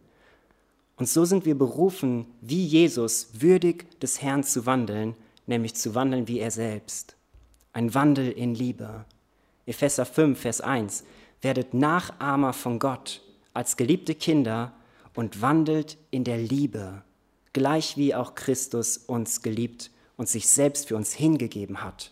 Und 0.98 1.08
so 1.08 1.24
sind 1.24 1.46
wir 1.46 1.56
berufen, 1.56 2.26
wie 2.42 2.66
Jesus 2.66 3.30
würdig 3.34 4.00
des 4.00 4.24
Herrn 4.24 4.44
zu 4.44 4.66
wandeln, 4.66 5.14
nämlich 5.46 5.76
zu 5.76 5.94
wandeln 5.94 6.28
wie 6.28 6.40
er 6.40 6.50
selbst. 6.50 7.16
Ein 7.74 7.94
Wandel 7.94 8.32
in 8.32 8.56
Liebe. 8.56 9.06
Epheser 9.68 10.08
5, 10.08 10.40
Vers 10.40 10.62
1. 10.62 11.04
Werdet 11.44 11.76
Nachahmer 11.76 12.54
von 12.54 12.80
Gott 12.80 13.22
als 13.54 13.78
geliebte 13.78 14.16
Kinder 14.16 14.74
und 15.14 15.44
wandelt 15.44 16.00
in 16.10 16.24
der 16.24 16.40
Liebe, 16.40 17.04
gleich 17.56 17.96
wie 17.96 18.14
auch 18.14 18.36
Christus 18.36 18.98
uns 18.98 19.42
geliebt 19.42 19.90
und 20.18 20.28
sich 20.28 20.50
selbst 20.50 20.90
für 20.90 20.98
uns 20.98 21.14
hingegeben 21.14 21.82
hat, 21.82 22.12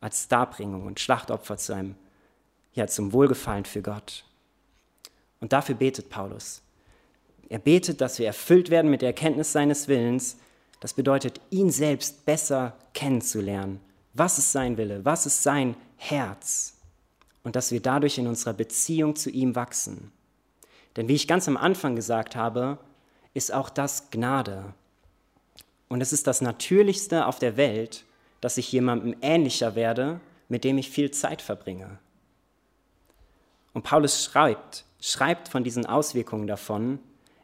als 0.00 0.28
Darbringung 0.28 0.86
und 0.86 1.00
Schlachtopfer 1.00 1.56
zu 1.56 1.74
einem, 1.74 1.96
ja, 2.72 2.86
zum 2.86 3.12
Wohlgefallen 3.12 3.64
für 3.64 3.82
Gott. 3.82 4.24
Und 5.40 5.52
dafür 5.52 5.74
betet 5.74 6.08
Paulus. 6.08 6.62
Er 7.48 7.58
betet, 7.58 8.00
dass 8.00 8.20
wir 8.20 8.26
erfüllt 8.28 8.70
werden 8.70 8.92
mit 8.92 9.02
der 9.02 9.08
Erkenntnis 9.08 9.50
seines 9.50 9.88
Willens. 9.88 10.36
Das 10.78 10.94
bedeutet, 10.94 11.40
ihn 11.50 11.70
selbst 11.70 12.24
besser 12.24 12.76
kennenzulernen. 12.94 13.80
Was 14.14 14.38
ist 14.38 14.52
sein 14.52 14.76
Wille? 14.76 15.04
Was 15.04 15.26
ist 15.26 15.42
sein 15.42 15.74
Herz? 15.96 16.76
Und 17.42 17.56
dass 17.56 17.72
wir 17.72 17.80
dadurch 17.80 18.18
in 18.18 18.28
unserer 18.28 18.52
Beziehung 18.52 19.16
zu 19.16 19.30
ihm 19.30 19.56
wachsen. 19.56 20.12
Denn 20.94 21.08
wie 21.08 21.14
ich 21.14 21.26
ganz 21.26 21.48
am 21.48 21.56
Anfang 21.56 21.96
gesagt 21.96 22.36
habe, 22.36 22.78
ist 23.34 23.52
auch 23.52 23.70
das 23.70 24.10
Gnade. 24.10 24.74
Und 25.88 26.00
es 26.00 26.12
ist 26.12 26.26
das 26.26 26.40
Natürlichste 26.40 27.26
auf 27.26 27.38
der 27.38 27.56
Welt, 27.56 28.04
dass 28.40 28.56
ich 28.56 28.72
jemandem 28.72 29.16
ähnlicher 29.22 29.74
werde, 29.74 30.20
mit 30.48 30.64
dem 30.64 30.78
ich 30.78 30.90
viel 30.90 31.10
Zeit 31.10 31.42
verbringe. 31.42 31.98
Und 33.72 33.82
Paulus 33.82 34.24
schreibt, 34.24 34.84
schreibt 35.00 35.48
von 35.48 35.64
diesen 35.64 35.86
Auswirkungen 35.86 36.46
davon. 36.46 36.98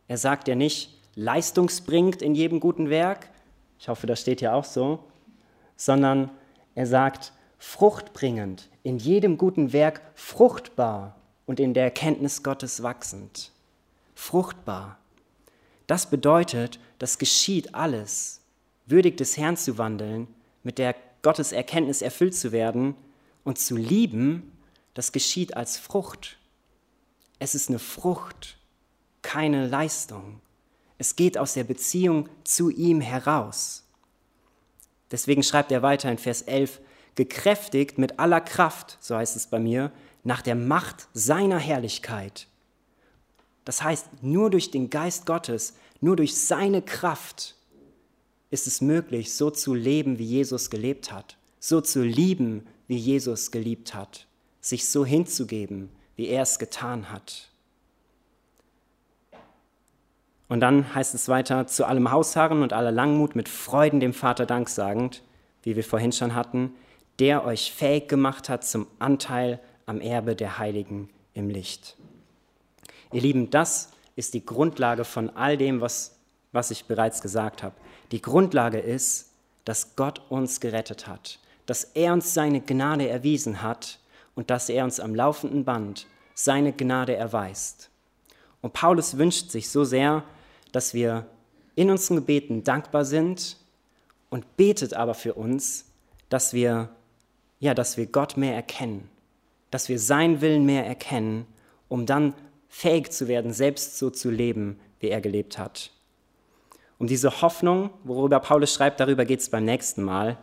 Er 0.08 0.18
sagt 0.18 0.48
ja 0.48 0.54
nicht, 0.54 0.96
leistungsbringt 1.14 2.22
in 2.22 2.34
jedem 2.34 2.60
guten 2.60 2.90
Werk, 2.90 3.28
ich 3.78 3.88
hoffe, 3.88 4.06
das 4.06 4.20
steht 4.20 4.40
ja 4.40 4.54
auch 4.54 4.64
so, 4.64 5.04
sondern 5.76 6.30
er 6.74 6.86
sagt, 6.86 7.32
fruchtbringend, 7.58 8.68
in 8.82 8.98
jedem 8.98 9.38
guten 9.38 9.72
Werk 9.72 10.00
fruchtbar 10.14 11.16
und 11.46 11.60
in 11.60 11.74
der 11.74 11.84
Erkenntnis 11.84 12.42
Gottes 12.42 12.82
wachsend. 12.82 13.50
Fruchtbar. 14.14 14.98
Das 15.86 16.10
bedeutet, 16.10 16.80
das 16.98 17.18
geschieht 17.18 17.74
alles, 17.74 18.40
würdig 18.86 19.16
des 19.16 19.36
Herrn 19.36 19.56
zu 19.56 19.78
wandeln, 19.78 20.28
mit 20.62 20.78
der 20.78 20.94
Gottes 21.22 21.52
Erkenntnis 21.52 22.02
erfüllt 22.02 22.34
zu 22.34 22.52
werden 22.52 22.94
und 23.44 23.58
zu 23.58 23.76
lieben, 23.76 24.52
das 24.94 25.12
geschieht 25.12 25.56
als 25.56 25.76
Frucht. 25.78 26.38
Es 27.38 27.54
ist 27.54 27.68
eine 27.68 27.78
Frucht, 27.78 28.58
keine 29.22 29.66
Leistung. 29.66 30.40
Es 30.98 31.16
geht 31.16 31.36
aus 31.36 31.54
der 31.54 31.64
Beziehung 31.64 32.28
zu 32.44 32.70
ihm 32.70 33.00
heraus. 33.00 33.84
Deswegen 35.10 35.42
schreibt 35.42 35.70
er 35.70 35.82
weiter 35.82 36.10
in 36.10 36.18
Vers 36.18 36.42
11, 36.42 36.80
gekräftigt 37.14 37.98
mit 37.98 38.18
aller 38.18 38.40
Kraft, 38.40 38.98
so 39.00 39.16
heißt 39.16 39.36
es 39.36 39.46
bei 39.46 39.58
mir, 39.58 39.92
nach 40.24 40.42
der 40.42 40.54
Macht 40.54 41.08
seiner 41.12 41.58
Herrlichkeit. 41.58 42.48
Das 43.66 43.82
heißt, 43.82 44.22
nur 44.22 44.48
durch 44.48 44.70
den 44.70 44.90
Geist 44.90 45.26
Gottes, 45.26 45.74
nur 46.00 46.14
durch 46.16 46.38
seine 46.38 46.82
Kraft 46.82 47.56
ist 48.48 48.68
es 48.68 48.80
möglich, 48.80 49.34
so 49.34 49.50
zu 49.50 49.74
leben, 49.74 50.20
wie 50.20 50.24
Jesus 50.24 50.70
gelebt 50.70 51.12
hat, 51.12 51.36
so 51.58 51.80
zu 51.80 52.04
lieben, 52.04 52.64
wie 52.86 52.96
Jesus 52.96 53.50
geliebt 53.50 53.92
hat, 53.92 54.28
sich 54.60 54.88
so 54.88 55.04
hinzugeben, 55.04 55.90
wie 56.14 56.28
er 56.28 56.42
es 56.42 56.60
getan 56.60 57.10
hat. 57.10 57.50
Und 60.48 60.60
dann 60.60 60.94
heißt 60.94 61.16
es 61.16 61.28
weiter, 61.28 61.66
zu 61.66 61.86
allem 61.86 62.12
Hausharren 62.12 62.62
und 62.62 62.72
aller 62.72 62.92
Langmut 62.92 63.34
mit 63.34 63.48
Freuden 63.48 63.98
dem 63.98 64.14
Vater 64.14 64.46
Dank 64.46 64.68
sagend, 64.68 65.24
wie 65.64 65.74
wir 65.74 65.82
vorhin 65.82 66.12
schon 66.12 66.36
hatten, 66.36 66.72
der 67.18 67.44
euch 67.44 67.72
fähig 67.72 68.08
gemacht 68.08 68.48
hat 68.48 68.64
zum 68.64 68.86
Anteil 69.00 69.58
am 69.86 70.00
Erbe 70.00 70.36
der 70.36 70.58
Heiligen 70.58 71.10
im 71.34 71.50
Licht. 71.50 71.96
Ihr 73.16 73.22
Lieben, 73.22 73.48
das 73.48 73.88
ist 74.14 74.34
die 74.34 74.44
Grundlage 74.44 75.06
von 75.06 75.30
all 75.30 75.56
dem, 75.56 75.80
was, 75.80 76.18
was 76.52 76.70
ich 76.70 76.84
bereits 76.84 77.22
gesagt 77.22 77.62
habe. 77.62 77.74
Die 78.12 78.20
Grundlage 78.20 78.78
ist, 78.78 79.30
dass 79.64 79.96
Gott 79.96 80.20
uns 80.28 80.60
gerettet 80.60 81.06
hat, 81.06 81.38
dass 81.64 81.84
er 81.94 82.12
uns 82.12 82.34
seine 82.34 82.60
Gnade 82.60 83.08
erwiesen 83.08 83.62
hat 83.62 84.00
und 84.34 84.50
dass 84.50 84.68
er 84.68 84.84
uns 84.84 85.00
am 85.00 85.14
laufenden 85.14 85.64
Band 85.64 86.06
seine 86.34 86.74
Gnade 86.74 87.16
erweist. 87.16 87.88
Und 88.60 88.74
Paulus 88.74 89.16
wünscht 89.16 89.50
sich 89.50 89.70
so 89.70 89.84
sehr, 89.84 90.22
dass 90.72 90.92
wir 90.92 91.24
in 91.74 91.90
unseren 91.90 92.16
Gebeten 92.16 92.64
dankbar 92.64 93.06
sind 93.06 93.56
und 94.28 94.58
betet 94.58 94.92
aber 94.92 95.14
für 95.14 95.32
uns, 95.32 95.86
dass 96.28 96.52
wir, 96.52 96.90
ja, 97.60 97.72
dass 97.72 97.96
wir 97.96 98.04
Gott 98.04 98.36
mehr 98.36 98.54
erkennen, 98.54 99.08
dass 99.70 99.88
wir 99.88 99.98
seinen 99.98 100.42
Willen 100.42 100.66
mehr 100.66 100.84
erkennen, 100.84 101.46
um 101.88 102.04
dann 102.04 102.34
fähig 102.76 103.10
zu 103.10 103.26
werden, 103.26 103.54
selbst 103.54 103.96
so 103.96 104.10
zu 104.10 104.30
leben, 104.30 104.78
wie 105.00 105.08
er 105.08 105.22
gelebt 105.22 105.56
hat. 105.56 105.92
Um 106.98 107.06
diese 107.06 107.40
Hoffnung, 107.40 107.88
worüber 108.04 108.38
Paulus 108.38 108.74
schreibt, 108.74 109.00
darüber 109.00 109.24
geht 109.24 109.40
es 109.40 109.48
beim 109.48 109.64
nächsten 109.64 110.02
Mal. 110.02 110.36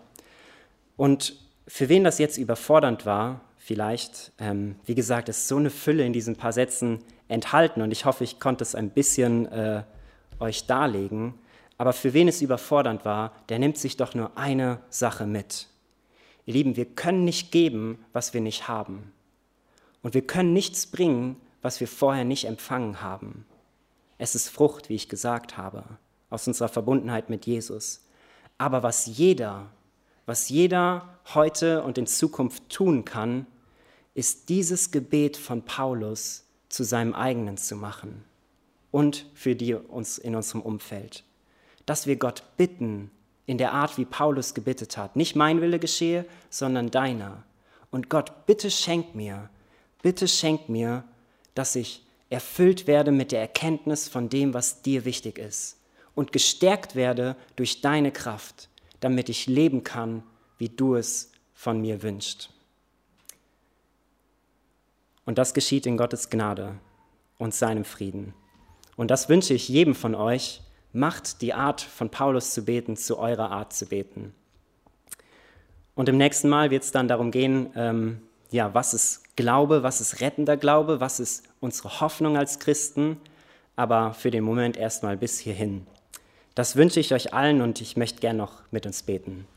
Und 0.97 1.35
für 1.67 1.89
wen 1.89 2.03
das 2.03 2.17
jetzt 2.17 2.39
überfordernd 2.39 3.05
war, 3.05 3.41
vielleicht, 3.57 4.31
ähm, 4.39 4.77
wie 4.85 4.95
gesagt, 4.95 5.29
ist 5.29 5.47
so 5.47 5.57
eine 5.57 5.69
Fülle 5.69 6.05
in 6.05 6.11
diesen 6.11 6.35
paar 6.35 6.53
Sätzen 6.53 7.03
enthalten 7.27 7.83
und 7.83 7.91
ich 7.91 8.05
hoffe, 8.05 8.23
ich 8.23 8.39
konnte 8.39 8.63
es 8.63 8.73
ein 8.73 8.89
bisschen 8.89 9.45
äh, 9.51 9.83
euch 10.39 10.65
darlegen. 10.65 11.35
Aber 11.77 11.93
für 11.93 12.15
wen 12.15 12.27
es 12.27 12.41
überfordernd 12.41 13.05
war, 13.05 13.33
der 13.49 13.59
nimmt 13.59 13.77
sich 13.77 13.95
doch 13.95 14.15
nur 14.15 14.35
eine 14.39 14.79
Sache 14.89 15.27
mit. 15.27 15.67
Ihr 16.47 16.55
Lieben, 16.55 16.77
wir 16.77 16.85
können 16.85 17.25
nicht 17.25 17.51
geben, 17.51 18.03
was 18.11 18.33
wir 18.33 18.41
nicht 18.41 18.67
haben. 18.67 19.13
Und 20.01 20.15
wir 20.15 20.25
können 20.25 20.51
nichts 20.51 20.87
bringen, 20.87 21.37
was 21.63 21.79
wir 21.79 21.87
vorher 21.87 22.25
nicht 22.25 22.45
empfangen 22.45 23.01
haben. 23.01 23.45
Es 24.19 24.35
ist 24.35 24.49
Frucht, 24.49 24.89
wie 24.89 24.95
ich 24.95 25.09
gesagt 25.09 25.57
habe 25.57 25.83
aus 26.29 26.47
unserer 26.47 26.69
Verbundenheit 26.69 27.29
mit 27.29 27.45
Jesus. 27.45 28.07
Aber 28.57 28.81
was 28.81 29.05
jeder, 29.05 29.67
was 30.25 30.49
jeder 30.49 31.19
heute 31.33 31.83
und 31.83 31.99
in 31.99 32.07
Zukunft 32.07 32.69
tun 32.69 33.05
kann, 33.05 33.45
ist 34.15 34.49
dieses 34.49 34.89
Gebet 34.91 35.37
von 35.37 35.63
Paulus 35.63 36.45
zu 36.69 36.83
seinem 36.83 37.13
eigenen 37.13 37.57
zu 37.57 37.75
machen 37.75 38.23
und 38.89 39.27
für 39.35 39.55
die 39.55 39.75
uns 39.75 40.17
in 40.17 40.35
unserem 40.35 40.61
Umfeld. 40.61 41.23
Dass 41.85 42.07
wir 42.07 42.15
Gott 42.15 42.43
bitten 42.57 43.11
in 43.45 43.59
der 43.59 43.73
Art, 43.73 43.97
wie 43.97 44.05
Paulus 44.05 44.55
gebittet 44.55 44.97
hat. 44.97 45.15
Nicht 45.15 45.35
mein 45.35 45.61
Wille 45.61 45.77
geschehe, 45.77 46.25
sondern 46.49 46.89
deiner. 46.89 47.43
Und 47.91 48.09
Gott, 48.09 48.47
bitte 48.47 48.71
schenk 48.71 49.13
mir, 49.13 49.49
bitte 50.01 50.27
schenk 50.27 50.67
mir, 50.67 51.03
dass 51.53 51.75
ich 51.75 52.03
erfüllt 52.29 52.87
werde 52.87 53.11
mit 53.11 53.31
der 53.31 53.41
Erkenntnis 53.41 54.07
von 54.07 54.29
dem, 54.29 54.53
was 54.53 54.81
dir 54.81 55.05
wichtig 55.05 55.37
ist 55.37 55.77
und 56.15 56.31
gestärkt 56.31 56.95
werde 56.95 57.35
durch 57.55 57.81
deine 57.81 58.11
Kraft, 58.11 58.69
damit 58.99 59.29
ich 59.29 59.47
leben 59.47 59.83
kann, 59.83 60.23
wie 60.57 60.69
du 60.69 60.95
es 60.95 61.31
von 61.53 61.81
mir 61.81 62.01
wünschst. 62.01 62.49
Und 65.25 65.37
das 65.37 65.53
geschieht 65.53 65.85
in 65.85 65.97
Gottes 65.97 66.29
Gnade 66.29 66.79
und 67.37 67.53
seinem 67.53 67.85
Frieden. 67.85 68.33
Und 68.95 69.09
das 69.09 69.29
wünsche 69.29 69.53
ich 69.53 69.69
jedem 69.69 69.95
von 69.95 70.15
euch. 70.15 70.61
Macht 70.91 71.41
die 71.41 71.53
Art 71.53 71.81
von 71.81 72.09
Paulus 72.09 72.53
zu 72.53 72.65
beten 72.65 72.97
zu 72.97 73.17
eurer 73.17 73.49
Art 73.49 73.73
zu 73.73 73.87
beten. 73.87 74.33
Und 75.95 76.09
im 76.09 76.17
nächsten 76.17 76.49
Mal 76.49 76.71
wird 76.71 76.83
es 76.83 76.91
dann 76.91 77.07
darum 77.07 77.31
gehen, 77.31 77.71
ähm, 77.75 78.21
ja, 78.51 78.73
was 78.73 78.93
ist 78.93 79.22
Glaube, 79.35 79.83
was 79.83 80.01
ist 80.01 80.21
rettender 80.21 80.57
Glaube, 80.57 80.99
was 80.99 81.19
ist 81.19 81.43
unsere 81.59 82.01
Hoffnung 82.01 82.37
als 82.37 82.59
Christen. 82.59 83.17
Aber 83.75 84.13
für 84.13 84.29
den 84.29 84.43
Moment 84.43 84.77
erstmal 84.77 85.17
bis 85.17 85.39
hierhin. 85.39 85.87
Das 86.55 86.75
wünsche 86.75 86.99
ich 86.99 87.13
euch 87.13 87.33
allen 87.33 87.61
und 87.61 87.81
ich 87.81 87.97
möchte 87.97 88.19
gern 88.19 88.37
noch 88.37 88.61
mit 88.69 88.85
uns 88.85 89.01
beten. 89.01 89.47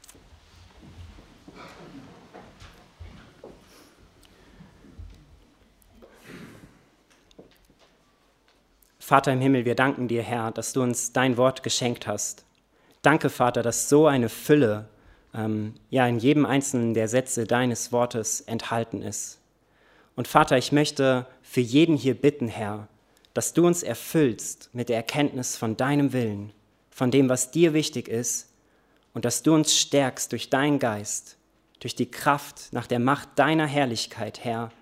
Vater 8.98 9.32
im 9.32 9.40
Himmel, 9.40 9.64
wir 9.64 9.76
danken 9.76 10.08
dir, 10.08 10.22
Herr, 10.22 10.50
dass 10.50 10.72
du 10.72 10.82
uns 10.82 11.12
dein 11.12 11.36
Wort 11.36 11.62
geschenkt 11.62 12.08
hast. 12.08 12.44
Danke, 13.02 13.30
Vater, 13.30 13.62
dass 13.62 13.88
so 13.88 14.08
eine 14.08 14.28
Fülle 14.28 14.88
ähm, 15.32 15.74
ja 15.90 16.08
in 16.08 16.18
jedem 16.18 16.44
einzelnen 16.44 16.92
der 16.92 17.06
Sätze 17.06 17.44
deines 17.44 17.92
Wortes 17.92 18.40
enthalten 18.40 19.02
ist. 19.02 19.38
Und 20.16 20.26
Vater, 20.26 20.56
ich 20.56 20.72
möchte 20.72 21.26
für 21.42 21.60
jeden 21.60 21.96
hier 21.96 22.14
bitten, 22.14 22.48
Herr, 22.48 22.88
dass 23.34 23.52
du 23.52 23.66
uns 23.66 23.82
erfüllst 23.82 24.70
mit 24.72 24.88
der 24.88 24.96
Erkenntnis 24.96 25.56
von 25.56 25.76
deinem 25.76 26.12
Willen, 26.14 26.52
von 26.90 27.10
dem, 27.10 27.28
was 27.28 27.50
dir 27.50 27.74
wichtig 27.74 28.08
ist 28.08 28.48
und 29.12 29.26
dass 29.26 29.42
du 29.42 29.54
uns 29.54 29.76
stärkst 29.76 30.32
durch 30.32 30.48
deinen 30.48 30.78
Geist, 30.78 31.36
durch 31.80 31.94
die 31.94 32.10
Kraft 32.10 32.72
nach 32.72 32.86
der 32.86 32.98
Macht 32.98 33.28
deiner 33.38 33.66
Herrlichkeit, 33.66 34.42
Herr, 34.42 34.72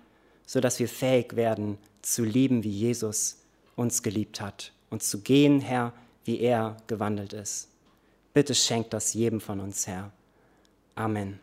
so 0.45 0.61
dass 0.61 0.79
wir 0.79 0.87
fähig 0.87 1.35
werden 1.35 1.77
zu 2.01 2.23
lieben, 2.23 2.63
wie 2.63 2.71
Jesus 2.71 3.41
uns 3.75 4.03
geliebt 4.03 4.39
hat 4.39 4.71
und 4.89 5.03
zu 5.03 5.19
gehen, 5.21 5.59
Herr, 5.59 5.91
wie 6.23 6.39
er 6.39 6.77
gewandelt 6.87 7.33
ist. 7.33 7.67
Bitte 8.33 8.55
schenk 8.55 8.89
das 8.91 9.13
jedem 9.13 9.41
von 9.41 9.59
uns, 9.59 9.85
Herr. 9.85 10.11
Amen. 10.95 11.39